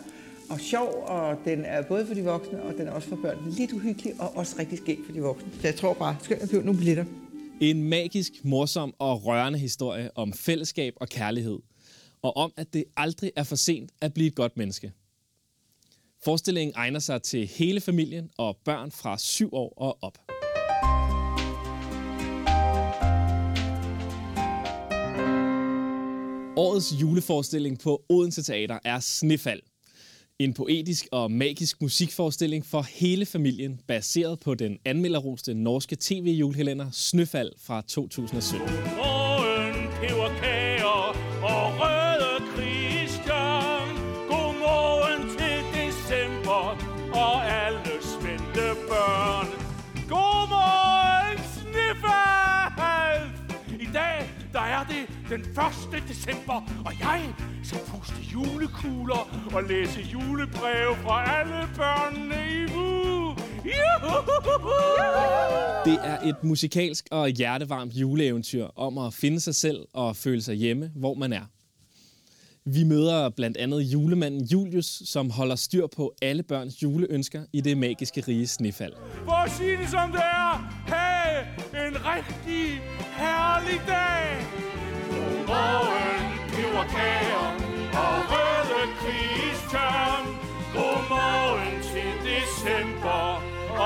og 0.51 0.61
sjov, 0.61 1.05
og 1.07 1.39
den 1.45 1.65
er 1.65 1.83
både 1.83 2.07
for 2.07 2.15
de 2.15 2.25
voksne, 2.25 2.63
og 2.63 2.75
den 2.79 2.87
er 2.87 2.91
også 2.91 3.09
for 3.09 3.17
børn. 3.17 3.55
Lidt 3.59 3.73
uhyggelig, 3.73 4.21
og 4.21 4.37
også 4.37 4.57
rigtig 4.59 4.79
skæg 4.79 4.99
for 5.07 5.13
de 5.13 5.21
voksne. 5.21 5.49
Så 5.61 5.67
jeg 5.67 5.75
tror 5.75 5.95
bare, 5.95 6.17
skal 6.23 6.39
jeg 6.41 6.49
købe 6.49 6.65
nogle 6.65 6.79
billetter. 6.79 7.05
En 7.61 7.83
magisk, 7.83 8.33
morsom 8.45 8.95
og 8.99 9.27
rørende 9.27 9.59
historie 9.59 10.11
om 10.15 10.33
fællesskab 10.33 10.95
og 10.97 11.09
kærlighed. 11.09 11.59
Og 12.23 12.37
om, 12.37 12.53
at 12.57 12.75
det 12.75 12.85
aldrig 12.97 13.33
er 13.37 13.43
for 13.43 13.57
sent 13.57 13.91
at 14.01 14.15
blive 14.15 14.27
et 14.27 14.35
godt 14.35 14.57
menneske. 14.57 14.93
Forestillingen 16.25 16.75
egner 16.77 16.99
sig 16.99 17.23
til 17.23 17.47
hele 17.47 17.81
familien 17.81 18.31
og 18.39 18.57
børn 18.65 18.91
fra 18.91 19.19
7 19.19 19.55
år 19.55 19.75
og 19.77 19.99
op. 20.03 20.19
Årets 26.57 26.95
juleforestilling 27.01 27.79
på 27.79 28.03
Odense 28.09 28.43
Teater 28.43 28.79
er 28.85 29.01
Snefald. 29.01 29.61
En 30.39 30.55
poetisk 30.55 31.07
og 31.13 31.31
magisk 31.31 31.83
musikforestilling 31.83 32.67
for 32.67 32.83
hele 32.83 33.27
familien, 33.27 33.81
baseret 33.89 34.41
på 34.41 34.55
den 34.55 34.79
anmelderroste 34.85 35.55
norske 35.55 35.97
tv-julekalender 36.01 36.91
Snøfald 36.93 37.53
fra 37.67 37.81
2017. 37.81 38.67
Morgen, 38.97 39.75
peberkager 40.01 41.22
den 55.33 55.41
1. 55.41 56.09
december, 56.09 56.83
og 56.87 56.93
jeg 57.01 57.35
skal 57.65 57.79
puste 57.87 58.17
julekugler 58.33 59.49
og 59.55 59.63
læse 59.63 60.01
julebreve 60.13 60.97
fra 61.03 61.41
alle 61.41 61.69
børnene 61.77 62.41
i 62.59 62.77
uge. 62.77 63.37
Det 65.85 65.99
er 66.05 66.19
et 66.21 66.45
musikalsk 66.45 67.09
og 67.11 67.29
hjertevarmt 67.29 67.93
juleeventyr 67.93 68.67
om 68.77 68.99
at 68.99 69.15
finde 69.15 69.41
sig 69.41 69.55
selv 69.55 69.87
og 69.95 70.17
føle 70.17 70.43
sig 70.43 70.55
hjemme, 70.55 70.91
hvor 70.95 71.15
man 71.15 71.33
er. 71.33 71.43
Vi 72.65 72.85
møder 72.85 73.29
blandt 73.29 73.57
andet 73.57 73.81
julemanden 73.81 74.45
Julius, 74.45 75.03
som 75.05 75.31
holder 75.31 75.57
styr 75.57 75.87
på 75.97 76.15
alle 76.23 76.43
børns 76.43 76.83
juleønsker 76.83 77.43
i 77.53 77.61
det 77.61 77.79
magiske 77.79 78.25
rige 78.29 78.47
Snefald. 78.47 78.93
For 79.25 79.33
at 79.33 79.51
sige 79.51 79.77
det 79.77 79.89
som 79.89 80.13
det 80.13 80.21
er, 80.21 80.53
have 80.87 81.87
en 81.89 81.97
rigtig 81.97 82.81
herlig 83.17 83.81
dag. 83.89 84.72
Godmorgen, 85.53 86.25
kager 86.95 87.47
og 88.03 88.17
røde 88.33 88.83
Christian. 89.01 90.25
Godmorgen 90.77 91.77
til 91.93 92.13
december 92.31 93.23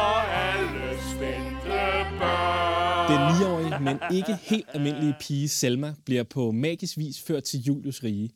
og 0.03 0.19
alle 0.49 0.89
spændte 1.13 1.79
børn. 2.19 3.07
Den 3.13 3.21
9-årige, 3.37 3.85
men 3.85 4.17
ikke 4.17 4.35
helt 4.43 4.67
almindelige 4.75 5.15
pige 5.21 5.49
Selma 5.49 5.95
bliver 6.05 6.23
på 6.23 6.51
magisk 6.51 6.99
vis 6.99 7.23
ført 7.23 7.43
til 7.45 7.61
Julius 7.61 8.03
rige, 8.05 8.31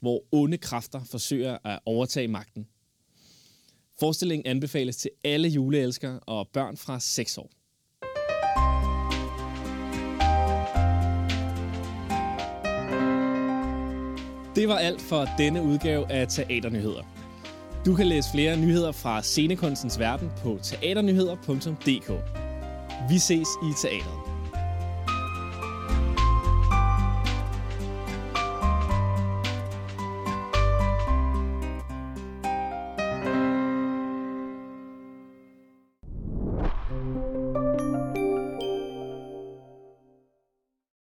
hvor 0.00 0.22
onde 0.32 0.58
kræfter 0.58 1.00
forsøger 1.04 1.58
at 1.64 1.80
overtage 1.86 2.28
magten. 2.28 2.66
Forestillingen 4.00 4.46
anbefales 4.46 4.96
til 4.96 5.10
alle 5.24 5.48
juleelskere 5.48 6.20
og 6.20 6.48
børn 6.52 6.76
fra 6.76 7.00
6 7.00 7.38
år. 7.38 7.50
Det 14.56 14.68
var 14.68 14.76
alt 14.76 15.00
for 15.00 15.28
denne 15.38 15.62
udgave 15.62 16.12
af 16.12 16.28
Teaternyheder. 16.28 17.02
Du 17.86 17.94
kan 17.94 18.06
læse 18.06 18.30
flere 18.30 18.56
nyheder 18.56 18.92
fra 18.92 19.22
scenekunstens 19.22 19.98
verden 19.98 20.30
på 20.42 20.58
teaternyheder.dk. 20.62 22.10
Vi 23.10 23.18
ses 23.18 23.48
i 23.62 23.70
teateret. 23.82 24.25